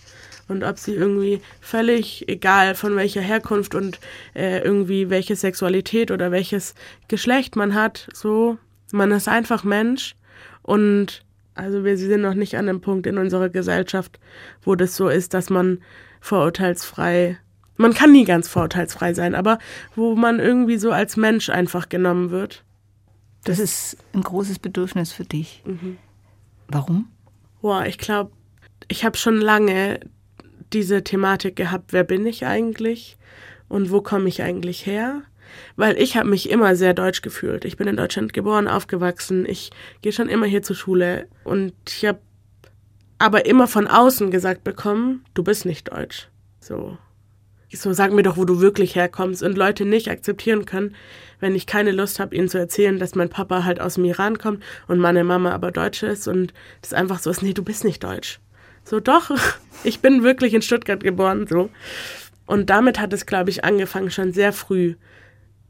Und 0.47 0.63
ob 0.63 0.79
sie 0.79 0.93
irgendwie 0.93 1.41
völlig 1.59 2.27
egal 2.27 2.75
von 2.75 2.95
welcher 2.95 3.21
Herkunft 3.21 3.75
und 3.75 3.99
äh, 4.33 4.59
irgendwie 4.59 5.09
welche 5.09 5.35
Sexualität 5.35 6.11
oder 6.11 6.31
welches 6.31 6.75
Geschlecht 7.07 7.55
man 7.55 7.73
hat, 7.73 8.07
so, 8.13 8.57
man 8.91 9.11
ist 9.11 9.27
einfach 9.27 9.63
Mensch 9.63 10.15
und 10.61 11.23
also 11.55 11.83
wir 11.83 11.97
sind 11.97 12.21
noch 12.21 12.33
nicht 12.33 12.57
an 12.57 12.67
dem 12.67 12.81
Punkt 12.81 13.07
in 13.07 13.17
unserer 13.17 13.49
Gesellschaft, 13.49 14.19
wo 14.63 14.75
das 14.75 14.95
so 14.95 15.09
ist, 15.09 15.33
dass 15.33 15.49
man 15.49 15.79
vorurteilsfrei, 16.21 17.37
man 17.75 17.93
kann 17.93 18.11
nie 18.11 18.23
ganz 18.23 18.47
vorurteilsfrei 18.47 19.13
sein, 19.13 19.35
aber 19.35 19.59
wo 19.95 20.15
man 20.15 20.39
irgendwie 20.39 20.77
so 20.77 20.91
als 20.91 21.17
Mensch 21.17 21.49
einfach 21.49 21.89
genommen 21.89 22.29
wird. 22.29 22.63
Das, 23.43 23.57
das 23.57 23.71
ist 23.71 23.97
ein 24.13 24.21
großes 24.21 24.59
Bedürfnis 24.59 25.11
für 25.11 25.25
dich. 25.25 25.63
Mhm. 25.65 25.97
Warum? 26.67 27.09
Boah, 27.61 27.85
ich 27.85 27.97
glaube, 27.97 28.31
ich 28.87 29.03
habe 29.03 29.17
schon 29.17 29.37
lange 29.37 29.99
diese 30.71 31.03
Thematik 31.03 31.55
gehabt, 31.55 31.91
wer 31.91 32.03
bin 32.03 32.25
ich 32.25 32.45
eigentlich 32.45 33.17
und 33.67 33.91
wo 33.91 34.01
komme 34.01 34.29
ich 34.29 34.41
eigentlich 34.41 34.85
her? 34.85 35.23
Weil 35.75 35.97
ich 35.97 36.15
habe 36.15 36.29
mich 36.29 36.49
immer 36.49 36.75
sehr 36.75 36.93
deutsch 36.93 37.21
gefühlt. 37.21 37.65
Ich 37.65 37.75
bin 37.75 37.87
in 37.87 37.97
Deutschland 37.97 38.31
geboren, 38.31 38.69
aufgewachsen. 38.69 39.45
Ich 39.45 39.71
gehe 40.01 40.13
schon 40.13 40.29
immer 40.29 40.45
hier 40.45 40.61
zur 40.61 40.75
Schule 40.75 41.27
und 41.43 41.73
ich 41.89 42.05
habe 42.05 42.19
aber 43.21 43.45
immer 43.45 43.67
von 43.67 43.87
außen 43.87 44.31
gesagt 44.31 44.63
bekommen, 44.63 45.23
du 45.33 45.43
bist 45.43 45.65
nicht 45.65 45.91
deutsch. 45.91 46.27
So. 46.59 46.97
So, 47.73 47.93
sag 47.93 48.11
mir 48.11 48.23
doch, 48.23 48.35
wo 48.35 48.43
du 48.43 48.59
wirklich 48.59 48.95
herkommst. 48.95 49.43
Und 49.43 49.57
Leute 49.57 49.85
nicht 49.85 50.09
akzeptieren 50.09 50.65
können, 50.65 50.95
wenn 51.39 51.55
ich 51.55 51.67
keine 51.67 51.91
Lust 51.91 52.19
habe, 52.19 52.35
ihnen 52.35 52.49
zu 52.49 52.57
erzählen, 52.57 52.99
dass 52.99 53.15
mein 53.15 53.29
Papa 53.29 53.63
halt 53.63 53.79
aus 53.79 53.95
dem 53.95 54.05
Iran 54.05 54.37
kommt 54.37 54.61
und 54.87 54.99
meine 54.99 55.23
Mama 55.23 55.51
aber 55.51 55.71
Deutsche 55.71 56.07
ist 56.07 56.27
und 56.27 56.53
das 56.81 56.93
einfach 56.93 57.19
so 57.19 57.29
ist, 57.29 57.41
nee, 57.41 57.53
du 57.53 57.63
bist 57.63 57.85
nicht 57.85 58.03
deutsch. 58.03 58.39
So, 58.83 58.99
doch, 58.99 59.31
ich 59.83 60.01
bin 60.01 60.23
wirklich 60.23 60.53
in 60.53 60.61
Stuttgart 60.61 61.01
geboren, 61.01 61.47
so. 61.47 61.69
Und 62.45 62.69
damit 62.69 62.99
hat 62.99 63.13
es, 63.13 63.25
glaube 63.25 63.49
ich, 63.49 63.63
angefangen, 63.63 64.11
schon 64.11 64.33
sehr 64.33 64.51
früh. 64.51 64.95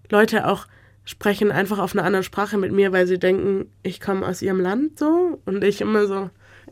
Leute 0.09 0.47
auch 0.47 0.65
sprechen 1.03 1.51
einfach 1.51 1.79
auf 1.79 1.93
einer 1.93 2.03
anderen 2.03 2.23
Sprache 2.23 2.57
mit 2.57 2.71
mir, 2.71 2.91
weil 2.91 3.05
sie 3.05 3.19
denken, 3.19 3.71
ich 3.83 4.01
komme 4.01 4.25
aus 4.25 4.41
ihrem 4.41 4.59
Land, 4.59 4.97
so. 4.97 5.39
Und 5.45 5.63
ich 5.63 5.81
immer 5.81 6.07
so, 6.07 6.31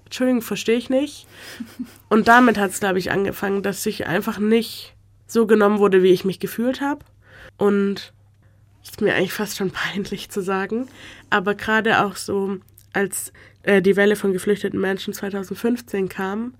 Entschuldigung, 0.09 0.41
verstehe 0.41 0.75
ich 0.75 0.89
nicht. 0.89 1.27
Und 2.09 2.27
damit 2.27 2.57
hat 2.57 2.71
es, 2.71 2.79
glaube 2.79 2.97
ich, 2.97 3.11
angefangen, 3.11 3.61
dass 3.61 3.85
ich 3.85 4.07
einfach 4.07 4.39
nicht 4.39 4.95
so 5.27 5.45
genommen 5.45 5.77
wurde, 5.77 6.01
wie 6.01 6.09
ich 6.09 6.25
mich 6.25 6.39
gefühlt 6.39 6.81
habe. 6.81 7.05
Und 7.57 8.11
ist 8.81 9.01
mir 9.01 9.13
eigentlich 9.13 9.33
fast 9.33 9.57
schon 9.57 9.69
peinlich 9.93 10.31
zu 10.31 10.41
sagen, 10.41 10.87
aber 11.29 11.53
gerade 11.53 12.03
auch 12.03 12.15
so, 12.15 12.57
als 12.91 13.33
äh, 13.61 13.83
die 13.83 13.95
Welle 13.95 14.15
von 14.15 14.33
geflüchteten 14.33 14.81
Menschen 14.81 15.13
2015 15.13 16.09
kam, 16.09 16.55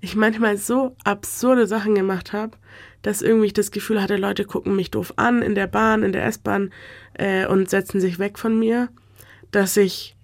ich 0.00 0.16
manchmal 0.16 0.56
so 0.56 0.96
absurde 1.04 1.68
Sachen 1.68 1.94
gemacht 1.94 2.32
habe, 2.32 2.56
dass 3.02 3.22
irgendwie 3.22 3.46
ich 3.46 3.52
das 3.52 3.70
Gefühl 3.70 4.02
hatte, 4.02 4.16
Leute 4.16 4.44
gucken 4.44 4.74
mich 4.74 4.90
doof 4.90 5.14
an 5.14 5.40
in 5.40 5.54
der 5.54 5.68
Bahn, 5.68 6.02
in 6.02 6.10
der 6.10 6.26
S-Bahn 6.26 6.72
äh, 7.14 7.46
und 7.46 7.70
setzen 7.70 8.00
sich 8.00 8.18
weg 8.18 8.40
von 8.40 8.58
mir, 8.58 8.88
dass 9.52 9.76
ich 9.76 10.15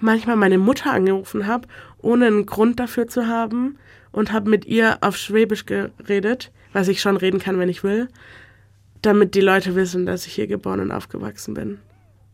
manchmal 0.00 0.36
meine 0.36 0.58
Mutter 0.58 0.92
angerufen 0.92 1.46
habe, 1.46 1.68
ohne 1.98 2.26
einen 2.26 2.46
Grund 2.46 2.80
dafür 2.80 3.06
zu 3.06 3.26
haben 3.26 3.78
und 4.12 4.32
habe 4.32 4.50
mit 4.50 4.64
ihr 4.64 4.98
auf 5.00 5.16
Schwäbisch 5.16 5.66
geredet, 5.66 6.52
was 6.72 6.88
ich 6.88 7.00
schon 7.00 7.16
reden 7.16 7.40
kann, 7.40 7.58
wenn 7.58 7.68
ich 7.68 7.84
will, 7.84 8.08
damit 9.02 9.34
die 9.34 9.40
Leute 9.40 9.74
wissen, 9.74 10.06
dass 10.06 10.26
ich 10.26 10.34
hier 10.34 10.46
geboren 10.46 10.80
und 10.80 10.92
aufgewachsen 10.92 11.54
bin. 11.54 11.78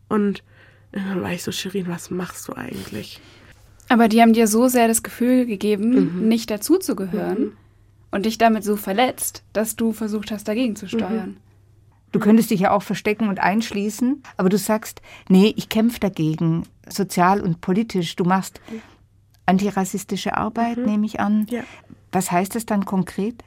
Und 0.09 0.43
dann 0.91 1.21
war 1.21 1.31
ich 1.31 1.43
so, 1.43 1.51
Shirin, 1.51 1.87
was 1.87 2.11
machst 2.11 2.47
du 2.47 2.53
eigentlich? 2.53 3.19
Aber 3.89 4.07
die 4.07 4.21
haben 4.21 4.33
dir 4.33 4.47
so 4.47 4.67
sehr 4.67 4.87
das 4.87 5.03
Gefühl 5.03 5.45
gegeben, 5.45 6.19
mhm. 6.19 6.27
nicht 6.27 6.49
dazuzugehören 6.49 7.39
mhm. 7.39 7.57
und 8.11 8.25
dich 8.25 8.37
damit 8.37 8.63
so 8.63 8.75
verletzt, 8.75 9.43
dass 9.53 9.75
du 9.75 9.91
versucht 9.91 10.31
hast, 10.31 10.47
dagegen 10.47 10.75
zu 10.75 10.87
steuern. 10.87 11.29
Mhm. 11.29 11.37
Du 12.13 12.19
könntest 12.19 12.51
dich 12.51 12.61
ja 12.61 12.71
auch 12.71 12.83
verstecken 12.83 13.27
und 13.27 13.39
einschließen, 13.39 14.21
aber 14.37 14.47
du 14.47 14.57
sagst, 14.57 15.01
nee, 15.29 15.51
ich 15.57 15.67
kämpfe 15.67 15.99
dagegen, 15.99 16.63
sozial 16.87 17.41
und 17.41 17.59
politisch. 17.59 18.15
Du 18.15 18.23
machst 18.23 18.61
antirassistische 19.47 20.37
Arbeit, 20.37 20.77
mhm. 20.77 20.85
nehme 20.85 21.05
ich 21.07 21.19
an. 21.19 21.47
Ja. 21.49 21.63
Was 22.11 22.31
heißt 22.31 22.53
das 22.55 22.67
dann 22.67 22.85
konkret? 22.85 23.43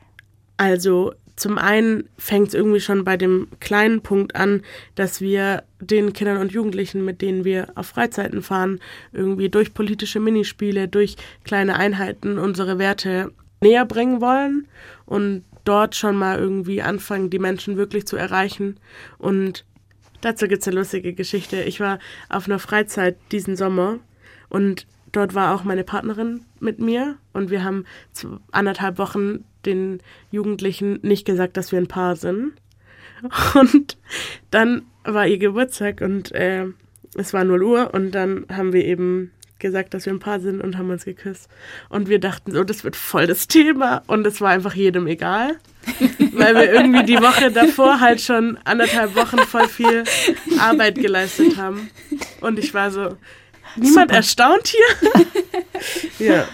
Also 0.57 1.13
zum 1.37 1.59
einen 1.59 2.09
fängt 2.19 2.49
es 2.49 2.55
irgendwie 2.55 2.81
schon 2.81 3.05
bei 3.05 3.17
dem 3.17 3.47
kleinen 3.61 4.01
Punkt 4.01 4.35
an, 4.35 4.63
dass 4.97 5.21
wir 5.21 5.63
den 5.81 6.13
Kindern 6.13 6.39
und 6.39 6.51
Jugendlichen, 6.51 7.05
mit 7.05 7.23
denen 7.23 7.45
wir 7.45 7.69
auf 7.77 7.87
Freizeiten 7.87 8.43
fahren, 8.43 8.81
irgendwie 9.13 9.49
durch 9.49 9.75
politische 9.75 10.19
Minispiele, 10.19 10.89
durch 10.89 11.17
kleine 11.45 11.77
Einheiten 11.77 12.39
unsere 12.39 12.79
Werte 12.79 13.33
näher 13.61 13.85
bringen 13.85 14.21
wollen 14.21 14.67
und 15.05 15.45
dort 15.67 15.95
schon 15.95 16.17
mal 16.17 16.39
irgendwie 16.39 16.81
anfangen, 16.81 17.31
die 17.31 17.39
Menschen 17.39 17.77
wirklich 17.77 18.07
zu 18.07 18.17
erreichen. 18.17 18.79
Und 19.19 19.65
dazu 20.21 20.49
gibt 20.49 20.63
es 20.63 20.69
eine 20.69 20.79
lustige 20.79 21.13
Geschichte. 21.13 21.63
Ich 21.63 21.81
war 21.81 21.99
auf 22.29 22.47
einer 22.47 22.59
Freizeit 22.59 23.17
diesen 23.33 23.57
Sommer 23.57 23.99
und 24.49 24.87
dort 25.13 25.35
war 25.35 25.55
auch 25.55 25.65
meine 25.65 25.85
Partnerin 25.85 26.45
mit 26.61 26.79
mir 26.79 27.17
und 27.33 27.51
wir 27.51 27.65
haben 27.65 27.85
anderthalb 28.53 28.99
Wochen 28.99 29.45
den 29.65 30.01
Jugendlichen 30.31 31.01
nicht 31.03 31.27
gesagt, 31.27 31.57
dass 31.57 31.73
wir 31.73 31.79
ein 31.79 31.89
Paar 31.89 32.17
sind. 32.17 32.53
Und 33.55 33.97
dann 34.51 34.83
war 35.03 35.27
ihr 35.27 35.39
Geburtstag 35.39 36.03
und 36.03 36.33
äh, 36.33 36.67
es 37.15 37.33
war 37.33 37.45
0 37.45 37.63
Uhr 37.63 37.95
und 37.95 38.11
dann 38.11 38.45
haben 38.53 38.75
wir 38.75 38.85
eben 38.85 39.33
gesagt, 39.59 39.95
dass 39.95 40.07
wir 40.07 40.13
ein 40.13 40.21
Paar 40.21 40.41
sind 40.41 40.61
und 40.61 40.77
haben 40.79 40.91
uns 40.91 41.05
geküsst. 41.05 41.49
Und 41.89 42.09
wir 42.09 42.19
dachten 42.19 42.53
so, 42.53 42.65
das 42.65 42.85
wird 42.85 42.97
voll 42.97 43.27
das 43.27 43.49
Thema. 43.49 44.03
Und 44.07 44.27
es 44.27 44.41
war 44.41 44.51
einfach 44.51 44.75
jedem 44.75 45.07
egal. 45.07 45.57
weil 46.33 46.55
wir 46.55 46.73
irgendwie 46.73 47.05
die 47.05 47.21
Woche 47.21 47.53
davor 47.53 48.01
halt 48.01 48.21
schon 48.21 48.59
anderthalb 48.65 49.15
Wochen 49.15 49.39
voll 49.39 49.69
viel 49.69 50.03
Arbeit 50.59 50.97
geleistet 50.97 51.57
haben. 51.57 51.91
Und 52.41 52.59
ich 52.59 52.75
war 52.75 52.91
so, 52.91 53.17
niemand 53.77 54.11
Super. 54.11 54.15
erstaunt 54.15 54.67
hier? 54.67 55.27
ja. 56.19 56.49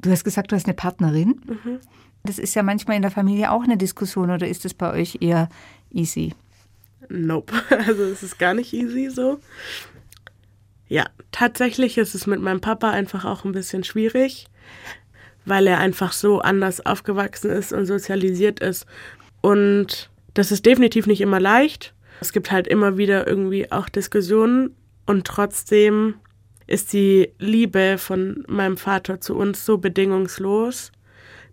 Du 0.00 0.10
hast 0.10 0.24
gesagt, 0.24 0.52
du 0.52 0.56
hast 0.56 0.66
eine 0.66 0.74
Partnerin. 0.74 1.40
Mhm. 1.46 1.80
Das 2.24 2.38
ist 2.38 2.54
ja 2.54 2.62
manchmal 2.62 2.96
in 2.96 3.02
der 3.02 3.10
Familie 3.10 3.50
auch 3.50 3.64
eine 3.64 3.76
Diskussion 3.76 4.30
oder 4.30 4.46
ist 4.46 4.64
es 4.64 4.74
bei 4.74 4.92
euch 4.92 5.18
eher 5.20 5.48
easy? 5.90 6.34
Nope. 7.08 7.54
Also 7.86 8.04
es 8.04 8.22
ist 8.22 8.38
gar 8.38 8.54
nicht 8.54 8.72
easy 8.72 9.10
so. 9.10 9.40
Ja, 10.88 11.06
tatsächlich 11.32 11.98
ist 11.98 12.14
es 12.14 12.26
mit 12.26 12.40
meinem 12.40 12.60
Papa 12.60 12.90
einfach 12.90 13.24
auch 13.24 13.44
ein 13.44 13.52
bisschen 13.52 13.84
schwierig, 13.84 14.46
weil 15.44 15.66
er 15.66 15.78
einfach 15.78 16.12
so 16.12 16.40
anders 16.40 16.84
aufgewachsen 16.84 17.50
ist 17.50 17.72
und 17.72 17.86
sozialisiert 17.86 18.60
ist. 18.60 18.86
Und 19.40 20.10
das 20.34 20.52
ist 20.52 20.66
definitiv 20.66 21.06
nicht 21.06 21.20
immer 21.20 21.40
leicht. 21.40 21.94
Es 22.20 22.32
gibt 22.32 22.50
halt 22.50 22.66
immer 22.66 22.96
wieder 22.96 23.26
irgendwie 23.26 23.70
auch 23.72 23.88
Diskussionen 23.88 24.74
und 25.06 25.26
trotzdem 25.26 26.14
ist 26.66 26.92
die 26.92 27.30
Liebe 27.38 27.96
von 27.98 28.44
meinem 28.48 28.76
Vater 28.76 29.20
zu 29.20 29.36
uns 29.36 29.66
so 29.66 29.78
bedingungslos, 29.78 30.92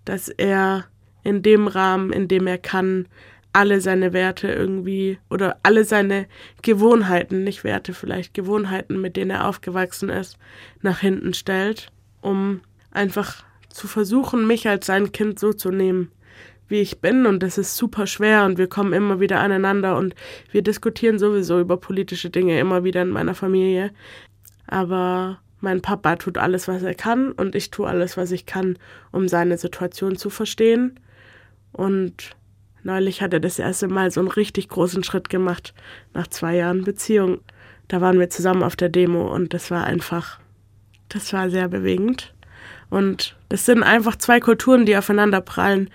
dass 0.05 0.29
er 0.29 0.85
in 1.23 1.41
dem 1.43 1.67
Rahmen, 1.67 2.11
in 2.13 2.27
dem 2.27 2.47
er 2.47 2.57
kann, 2.57 3.07
alle 3.53 3.81
seine 3.81 4.13
Werte 4.13 4.47
irgendwie 4.47 5.19
oder 5.29 5.57
alle 5.63 5.83
seine 5.83 6.27
Gewohnheiten, 6.61 7.43
nicht 7.43 7.63
Werte 7.63 7.93
vielleicht, 7.93 8.33
Gewohnheiten, 8.33 9.01
mit 9.01 9.15
denen 9.17 9.31
er 9.31 9.47
aufgewachsen 9.47 10.09
ist, 10.09 10.37
nach 10.81 10.99
hinten 10.99 11.33
stellt, 11.33 11.91
um 12.21 12.61
einfach 12.91 13.43
zu 13.69 13.87
versuchen, 13.87 14.47
mich 14.47 14.67
als 14.67 14.85
sein 14.85 15.11
Kind 15.11 15.39
so 15.39 15.53
zu 15.53 15.71
nehmen, 15.71 16.11
wie 16.67 16.79
ich 16.79 17.01
bin. 17.01 17.25
Und 17.25 17.43
das 17.43 17.57
ist 17.57 17.75
super 17.77 18.07
schwer 18.07 18.45
und 18.45 18.57
wir 18.57 18.67
kommen 18.67 18.93
immer 18.93 19.19
wieder 19.19 19.39
aneinander 19.39 19.97
und 19.97 20.15
wir 20.51 20.61
diskutieren 20.61 21.19
sowieso 21.19 21.59
über 21.59 21.77
politische 21.77 22.29
Dinge 22.29 22.59
immer 22.59 22.83
wieder 22.83 23.01
in 23.01 23.09
meiner 23.09 23.35
Familie. 23.35 23.91
Aber 24.67 25.39
mein 25.59 25.81
Papa 25.81 26.15
tut 26.15 26.37
alles, 26.37 26.67
was 26.67 26.83
er 26.83 26.95
kann 26.95 27.31
und 27.33 27.55
ich 27.55 27.69
tue 27.69 27.87
alles, 27.87 28.17
was 28.17 28.31
ich 28.31 28.45
kann, 28.45 28.77
um 29.11 29.27
seine 29.27 29.57
Situation 29.57 30.15
zu 30.15 30.29
verstehen. 30.29 30.99
Und 31.71 32.35
Neulich 32.83 33.21
hat 33.21 33.33
er 33.33 33.39
das 33.39 33.59
erste 33.59 33.87
Mal 33.87 34.11
so 34.11 34.19
einen 34.21 34.29
richtig 34.29 34.69
großen 34.69 35.03
Schritt 35.03 35.29
gemacht 35.29 35.73
nach 36.13 36.27
zwei 36.27 36.55
Jahren 36.55 36.83
Beziehung. 36.83 37.41
Da 37.87 38.01
waren 38.01 38.19
wir 38.19 38.29
zusammen 38.29 38.63
auf 38.63 38.75
der 38.75 38.89
Demo 38.89 39.33
und 39.33 39.53
das 39.53 39.69
war 39.69 39.83
einfach, 39.83 40.39
das 41.09 41.33
war 41.33 41.49
sehr 41.49 41.67
bewegend. 41.67 42.33
Und 42.89 43.35
das 43.49 43.65
sind 43.65 43.83
einfach 43.83 44.15
zwei 44.15 44.39
Kulturen, 44.39 44.85
die 44.85 44.97
aufeinander 44.97 45.41
prallen. 45.41 45.89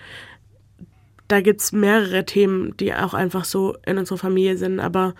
Da 1.28 1.40
gibt 1.40 1.60
es 1.60 1.72
mehrere 1.72 2.24
Themen, 2.24 2.76
die 2.76 2.94
auch 2.94 3.14
einfach 3.14 3.44
so 3.44 3.76
in 3.84 3.98
unserer 3.98 4.18
Familie 4.18 4.56
sind, 4.56 4.78
aber 4.78 5.14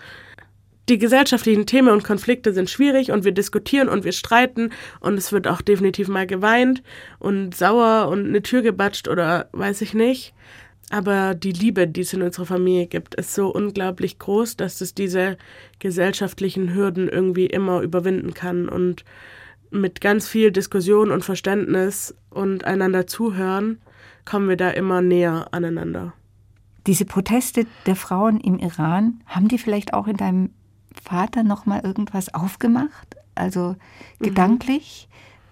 die 0.89 0.97
gesellschaftlichen 0.97 1.65
Themen 1.65 1.89
und 1.89 2.05
Konflikte 2.05 2.53
sind 2.53 2.69
schwierig 2.69 3.11
und 3.11 3.25
wir 3.25 3.33
diskutieren 3.33 3.89
und 3.89 4.05
wir 4.05 4.13
streiten 4.13 4.71
und 5.01 5.15
es 5.15 5.33
wird 5.33 5.47
auch 5.47 5.61
definitiv 5.61 6.07
mal 6.07 6.25
geweint 6.25 6.81
und 7.19 7.55
sauer 7.55 8.07
und 8.07 8.25
eine 8.25 8.41
Tür 8.41 8.61
gebatscht 8.61 9.09
oder 9.09 9.49
weiß 9.51 9.81
ich 9.81 9.93
nicht. 9.93 10.33
Aber 10.89 11.35
die 11.35 11.51
Liebe, 11.51 11.87
die 11.87 12.01
es 12.01 12.13
in 12.13 12.21
unserer 12.21 12.45
Familie 12.45 12.87
gibt, 12.87 13.15
ist 13.15 13.33
so 13.33 13.49
unglaublich 13.49 14.19
groß, 14.19 14.55
dass 14.55 14.79
es 14.79 14.93
diese 14.93 15.37
gesellschaftlichen 15.79 16.73
Hürden 16.73 17.09
irgendwie 17.09 17.47
immer 17.47 17.81
überwinden 17.81 18.33
kann. 18.33 18.69
Und 18.69 19.03
mit 19.69 19.99
ganz 19.99 20.29
viel 20.29 20.51
Diskussion 20.51 21.11
und 21.11 21.25
Verständnis 21.25 22.15
und 22.29 22.63
einander 22.63 23.05
zuhören, 23.05 23.79
kommen 24.23 24.47
wir 24.47 24.57
da 24.57 24.69
immer 24.69 25.01
näher 25.01 25.47
aneinander. 25.51 26.13
Diese 26.85 27.05
Proteste 27.05 27.65
der 27.85 27.97
Frauen 27.97 28.39
im 28.39 28.59
Iran, 28.59 29.21
haben 29.25 29.49
die 29.49 29.57
vielleicht 29.57 29.93
auch 29.93 30.07
in 30.07 30.15
deinem 30.15 30.51
Vater 31.03 31.43
noch 31.43 31.65
mal 31.65 31.81
irgendwas 31.83 32.33
aufgemacht? 32.33 33.17
Also 33.35 33.75
mhm. 34.19 34.33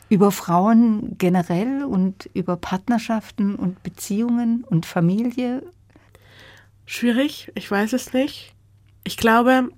Über 0.09 0.31
Frauen 0.31 1.15
generell 1.17 1.83
und 1.83 2.29
über 2.33 2.57
Partnerschaften 2.57 3.55
und 3.55 3.81
Beziehungen 3.83 4.63
und 4.63 4.85
Familie? 4.85 5.63
Schwierig, 6.85 7.51
ich 7.55 7.69
weiß 7.69 7.93
es 7.93 8.13
nicht. 8.13 8.53
Ich 9.03 9.17
glaube, 9.17 9.69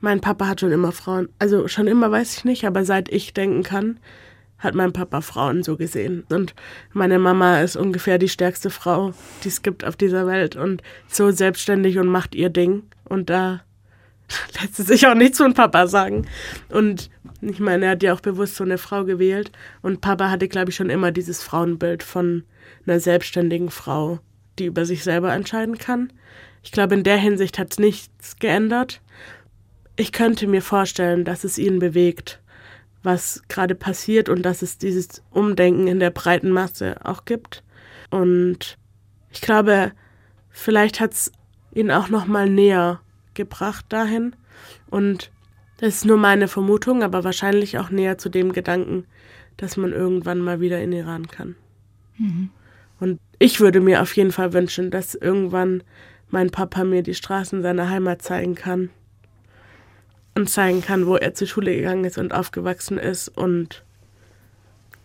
mein 0.00 0.20
Papa 0.20 0.46
hat 0.46 0.60
schon 0.60 0.72
immer 0.72 0.92
Frauen, 0.92 1.28
also 1.38 1.68
schon 1.68 1.86
immer 1.86 2.10
weiß 2.10 2.38
ich 2.38 2.44
nicht, 2.44 2.64
aber 2.66 2.84
seit 2.84 3.08
ich 3.08 3.34
denken 3.34 3.62
kann, 3.62 3.98
hat 4.58 4.74
mein 4.74 4.92
Papa 4.92 5.20
Frauen 5.20 5.62
so 5.62 5.76
gesehen. 5.76 6.24
Und 6.30 6.54
meine 6.92 7.18
Mama 7.18 7.60
ist 7.60 7.76
ungefähr 7.76 8.18
die 8.18 8.28
stärkste 8.28 8.70
Frau, 8.70 9.12
die 9.44 9.48
es 9.48 9.62
gibt 9.62 9.84
auf 9.84 9.96
dieser 9.96 10.26
Welt 10.26 10.56
und 10.56 10.82
so 11.06 11.30
selbstständig 11.30 11.98
und 11.98 12.08
macht 12.08 12.34
ihr 12.34 12.50
Ding. 12.50 12.82
Und 13.04 13.30
da 13.30 13.60
lässt 14.60 14.76
sie 14.76 14.82
sich 14.82 15.06
auch 15.06 15.14
nichts 15.14 15.38
von 15.38 15.54
Papa 15.54 15.86
sagen. 15.86 16.26
Und 16.68 17.10
ich 17.40 17.60
meine, 17.60 17.86
er 17.86 17.90
hat 17.92 18.02
ja 18.02 18.14
auch 18.14 18.20
bewusst 18.20 18.56
so 18.56 18.64
eine 18.64 18.78
Frau 18.78 19.04
gewählt. 19.04 19.52
Und 19.82 20.00
Papa 20.00 20.30
hatte, 20.30 20.48
glaube 20.48 20.70
ich, 20.70 20.76
schon 20.76 20.90
immer 20.90 21.12
dieses 21.12 21.42
Frauenbild 21.42 22.02
von 22.02 22.44
einer 22.86 23.00
selbstständigen 23.00 23.70
Frau, 23.70 24.18
die 24.58 24.66
über 24.66 24.84
sich 24.84 25.04
selber 25.04 25.32
entscheiden 25.32 25.78
kann. 25.78 26.12
Ich 26.62 26.72
glaube, 26.72 26.94
in 26.94 27.04
der 27.04 27.16
Hinsicht 27.16 27.58
hat 27.58 27.72
es 27.72 27.78
nichts 27.78 28.36
geändert. 28.36 29.00
Ich 29.96 30.12
könnte 30.12 30.46
mir 30.46 30.62
vorstellen, 30.62 31.24
dass 31.24 31.44
es 31.44 31.58
ihn 31.58 31.78
bewegt, 31.78 32.40
was 33.02 33.42
gerade 33.48 33.74
passiert 33.74 34.28
und 34.28 34.42
dass 34.42 34.62
es 34.62 34.78
dieses 34.78 35.22
Umdenken 35.30 35.86
in 35.86 36.00
der 36.00 36.10
breiten 36.10 36.50
Masse 36.50 36.96
auch 37.04 37.24
gibt. 37.24 37.62
Und 38.10 38.78
ich 39.30 39.40
glaube, 39.40 39.92
vielleicht 40.50 41.00
hat 41.00 41.12
es 41.12 41.32
ihn 41.72 41.90
auch 41.90 42.08
noch 42.08 42.26
mal 42.26 42.48
näher 42.48 43.00
gebracht 43.38 43.86
dahin. 43.88 44.36
Und 44.90 45.30
das 45.78 45.96
ist 45.96 46.04
nur 46.04 46.18
meine 46.18 46.48
Vermutung, 46.48 47.02
aber 47.02 47.24
wahrscheinlich 47.24 47.78
auch 47.78 47.88
näher 47.88 48.18
zu 48.18 48.28
dem 48.28 48.52
Gedanken, 48.52 49.06
dass 49.56 49.78
man 49.78 49.92
irgendwann 49.92 50.40
mal 50.40 50.60
wieder 50.60 50.82
in 50.82 50.92
Iran 50.92 51.28
kann. 51.28 51.54
Mhm. 52.18 52.50
Und 53.00 53.20
ich 53.38 53.60
würde 53.60 53.80
mir 53.80 54.02
auf 54.02 54.14
jeden 54.16 54.32
Fall 54.32 54.52
wünschen, 54.52 54.90
dass 54.90 55.14
irgendwann 55.14 55.82
mein 56.30 56.50
Papa 56.50 56.84
mir 56.84 57.02
die 57.02 57.14
Straßen 57.14 57.62
seiner 57.62 57.88
Heimat 57.88 58.20
zeigen 58.22 58.54
kann 58.54 58.90
und 60.34 60.50
zeigen 60.50 60.82
kann, 60.82 61.06
wo 61.06 61.16
er 61.16 61.34
zur 61.34 61.46
Schule 61.46 61.74
gegangen 61.74 62.04
ist 62.04 62.18
und 62.18 62.34
aufgewachsen 62.34 62.98
ist. 62.98 63.28
Und 63.28 63.84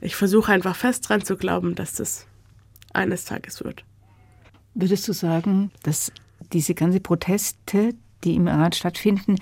ich 0.02 0.15
versuche 0.15 0.52
einfach 0.52 0.76
fest 0.76 1.08
dran 1.08 1.24
zu 1.24 1.38
glauben, 1.38 1.76
dass 1.76 1.93
das 1.93 2.28
eines 2.93 3.26
Tages 3.26 3.63
wird. 3.63 3.84
Würdest 4.74 5.08
du 5.08 5.13
sagen, 5.13 5.72
dass 5.84 6.12
diese 6.52 6.74
ganze 6.74 7.00
Proteste, 7.00 7.93
die 8.24 8.36
im 8.36 8.48
Iran 8.48 8.72
stattfinden, 8.72 9.38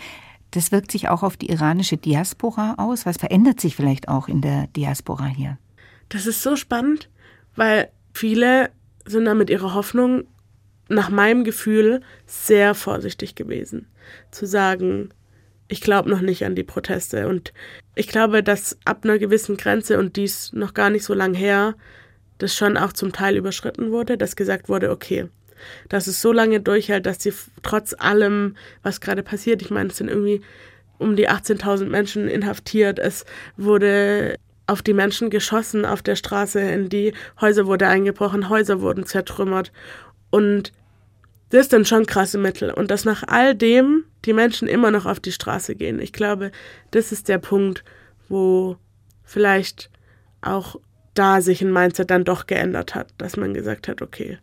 das 0.51 0.71
wirkt 0.71 0.91
sich 0.91 1.07
auch 1.09 1.23
auf 1.23 1.37
die 1.37 1.49
iranische 1.49 1.97
Diaspora 1.97 2.75
aus. 2.77 3.05
Was 3.05 3.17
verändert 3.17 3.59
sich 3.61 3.75
vielleicht 3.75 4.09
auch 4.09 4.27
in 4.27 4.41
der 4.41 4.67
Diaspora 4.67 5.25
hier? 5.25 5.57
Das 6.09 6.27
ist 6.27 6.41
so 6.41 6.57
spannend, 6.57 7.09
weil 7.55 7.89
viele 8.13 8.69
sind 9.05 9.25
da 9.25 9.33
mit 9.33 9.49
ihrer 9.49 9.73
Hoffnung 9.73 10.25
nach 10.89 11.09
meinem 11.09 11.45
Gefühl 11.45 12.01
sehr 12.25 12.75
vorsichtig 12.75 13.35
gewesen. 13.35 13.87
Zu 14.29 14.45
sagen, 14.45 15.13
ich 15.69 15.79
glaube 15.79 16.09
noch 16.09 16.19
nicht 16.19 16.43
an 16.45 16.55
die 16.55 16.65
Proteste. 16.65 17.29
Und 17.29 17.53
ich 17.95 18.09
glaube, 18.09 18.43
dass 18.43 18.77
ab 18.83 19.05
einer 19.05 19.17
gewissen 19.17 19.55
Grenze 19.55 19.97
und 19.97 20.17
dies 20.17 20.51
noch 20.51 20.73
gar 20.73 20.89
nicht 20.89 21.05
so 21.05 21.13
lang 21.13 21.33
her, 21.33 21.75
das 22.39 22.55
schon 22.55 22.75
auch 22.75 22.91
zum 22.91 23.13
Teil 23.13 23.37
überschritten 23.37 23.91
wurde, 23.91 24.17
dass 24.17 24.35
gesagt 24.35 24.67
wurde, 24.67 24.91
okay, 24.91 25.29
dass 25.89 26.07
es 26.07 26.21
so 26.21 26.31
lange 26.31 26.59
durchhält, 26.59 27.05
dass 27.05 27.21
sie 27.21 27.33
trotz 27.63 27.93
allem, 27.97 28.55
was 28.83 29.01
gerade 29.01 29.23
passiert, 29.23 29.61
ich 29.61 29.71
meine, 29.71 29.89
es 29.89 29.97
sind 29.97 30.09
irgendwie 30.09 30.41
um 30.97 31.15
die 31.15 31.29
18.000 31.29 31.85
Menschen 31.85 32.27
inhaftiert, 32.27 32.99
es 32.99 33.25
wurde 33.57 34.35
auf 34.67 34.81
die 34.81 34.93
Menschen 34.93 35.29
geschossen 35.29 35.85
auf 35.85 36.01
der 36.01 36.15
Straße, 36.15 36.59
in 36.59 36.89
die 36.89 37.13
Häuser 37.39 37.65
wurde 37.65 37.87
eingebrochen, 37.87 38.49
Häuser 38.49 38.81
wurden 38.81 39.05
zertrümmert 39.05 39.71
und 40.29 40.71
das 41.51 41.69
sind 41.69 41.87
schon 41.87 42.05
krasse 42.05 42.37
Mittel. 42.37 42.71
Und 42.71 42.89
dass 42.91 43.05
nach 43.05 43.23
all 43.27 43.53
dem 43.55 44.05
die 44.25 44.33
Menschen 44.33 44.67
immer 44.67 44.89
noch 44.89 45.05
auf 45.05 45.19
die 45.19 45.33
Straße 45.33 45.75
gehen. 45.75 45.99
Ich 45.99 46.13
glaube, 46.13 46.51
das 46.91 47.11
ist 47.11 47.27
der 47.27 47.37
Punkt, 47.37 47.83
wo 48.29 48.77
vielleicht 49.23 49.89
auch 50.41 50.77
da 51.13 51.41
sich 51.41 51.61
ein 51.61 51.73
Mindset 51.73 52.09
dann 52.09 52.23
doch 52.23 52.47
geändert 52.47 52.95
hat, 52.95 53.13
dass 53.17 53.35
man 53.35 53.53
gesagt 53.53 53.87
hat, 53.87 54.01
okay, 54.01 54.37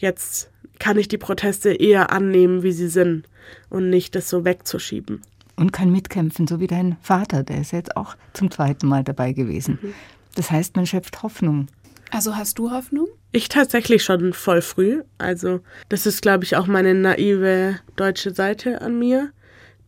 Jetzt 0.00 0.50
kann 0.78 0.98
ich 0.98 1.08
die 1.08 1.18
Proteste 1.18 1.72
eher 1.72 2.10
annehmen, 2.10 2.62
wie 2.62 2.72
sie 2.72 2.88
sind 2.88 3.26
und 3.68 3.90
nicht 3.90 4.14
das 4.14 4.30
so 4.30 4.46
wegzuschieben. 4.46 5.20
Und 5.56 5.72
kann 5.72 5.92
mitkämpfen, 5.92 6.46
so 6.46 6.58
wie 6.58 6.66
dein 6.66 6.96
Vater, 7.02 7.42
der 7.42 7.60
ist 7.60 7.72
jetzt 7.72 7.96
auch 7.98 8.16
zum 8.32 8.50
zweiten 8.50 8.88
Mal 8.88 9.04
dabei 9.04 9.32
gewesen. 9.32 9.78
Mhm. 9.82 9.94
Das 10.36 10.50
heißt, 10.50 10.76
man 10.76 10.86
schöpft 10.86 11.22
Hoffnung. 11.22 11.66
Also 12.10 12.34
hast 12.34 12.58
du 12.58 12.70
Hoffnung? 12.70 13.08
Ich 13.30 13.50
tatsächlich 13.50 14.02
schon 14.02 14.32
voll 14.32 14.62
früh. 14.62 15.02
Also 15.18 15.60
das 15.90 16.06
ist, 16.06 16.22
glaube 16.22 16.44
ich, 16.44 16.56
auch 16.56 16.66
meine 16.66 16.94
naive 16.94 17.78
deutsche 17.96 18.34
Seite 18.34 18.80
an 18.80 18.98
mir, 18.98 19.32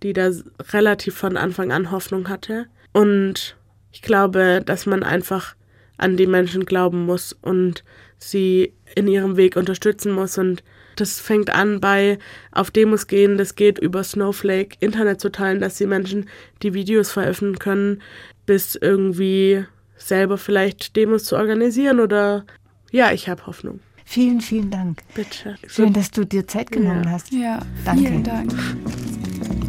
die 0.03 0.13
da 0.13 0.31
relativ 0.73 1.17
von 1.17 1.39
Anfang 1.39 1.73
an 1.73 1.91
Hoffnung 1.91 2.29
hatte. 2.29 2.67
Und 2.93 3.57
ich 3.93 4.03
glaube, 4.03 4.63
dass 4.65 4.85
man 4.85 5.03
einfach 5.03 5.57
an 5.97 6.19
die 6.19 6.27
Menschen 6.27 6.67
glauben 6.67 7.07
muss 7.07 7.33
und 7.33 7.83
sie 8.31 8.73
in 8.95 9.09
ihrem 9.09 9.37
Weg 9.37 9.57
unterstützen 9.57 10.13
muss. 10.13 10.39
Und 10.39 10.63
das 10.97 11.21
fängt 11.21 11.51
an 11.51 11.81
bei 11.81 12.19
auf 12.51 12.71
Demos 12.71 13.07
gehen, 13.07 13.39
das 13.39 13.55
geht 13.55 13.79
über 13.79 14.05
Snowflake, 14.05 14.77
Internet 14.81 15.21
zu 15.21 15.31
teilen, 15.31 15.61
dass 15.61 15.77
die 15.77 15.87
Menschen 15.87 16.29
die 16.63 16.75
Videos 16.75 17.11
veröffentlichen 17.11 17.59
können, 17.59 18.03
bis 18.47 18.75
irgendwie 18.75 19.65
selber 19.97 20.37
vielleicht 20.37 20.97
Demos 20.97 21.25
zu 21.25 21.37
organisieren 21.37 22.01
oder 22.01 22.45
ja, 22.91 23.13
ich 23.13 23.29
habe 23.29 23.47
Hoffnung. 23.47 23.81
Vielen, 24.05 24.41
vielen 24.41 24.71
Dank. 24.71 25.01
Bitte. 25.15 25.57
Schön, 25.67 25.93
dass 25.95 26.11
du 26.11 26.27
dir 26.27 26.47
Zeit 26.47 26.71
genommen 26.71 27.05
ja. 27.05 27.11
hast. 27.11 27.33
Ja, 27.33 27.61
Danke. 27.85 28.03
vielen 28.03 28.25
Dank. 28.25 28.53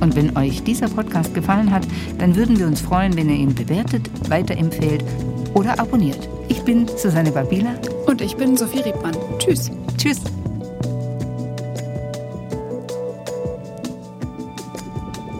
Und 0.01 0.15
wenn 0.17 0.35
euch 0.35 0.61
dieser 0.63 0.89
Podcast 0.89 1.33
gefallen 1.33 1.71
hat, 1.71 1.87
dann 2.17 2.35
würden 2.35 2.59
wir 2.59 2.67
uns 2.67 2.81
freuen, 2.81 3.15
wenn 3.15 3.29
ihr 3.29 3.37
ihn 3.37 3.55
bewertet, 3.55 4.09
weiterempfehlt 4.29 5.05
oder 5.53 5.79
abonniert. 5.79 6.29
Ich 6.47 6.61
bin 6.63 6.87
Susanne 6.87 7.31
Babila. 7.31 7.75
Und 8.05 8.21
ich 8.21 8.35
bin 8.35 8.57
Sophie 8.57 8.81
Riebmann. 8.81 9.15
Tschüss. 9.39 9.71
Tschüss. 9.97 10.21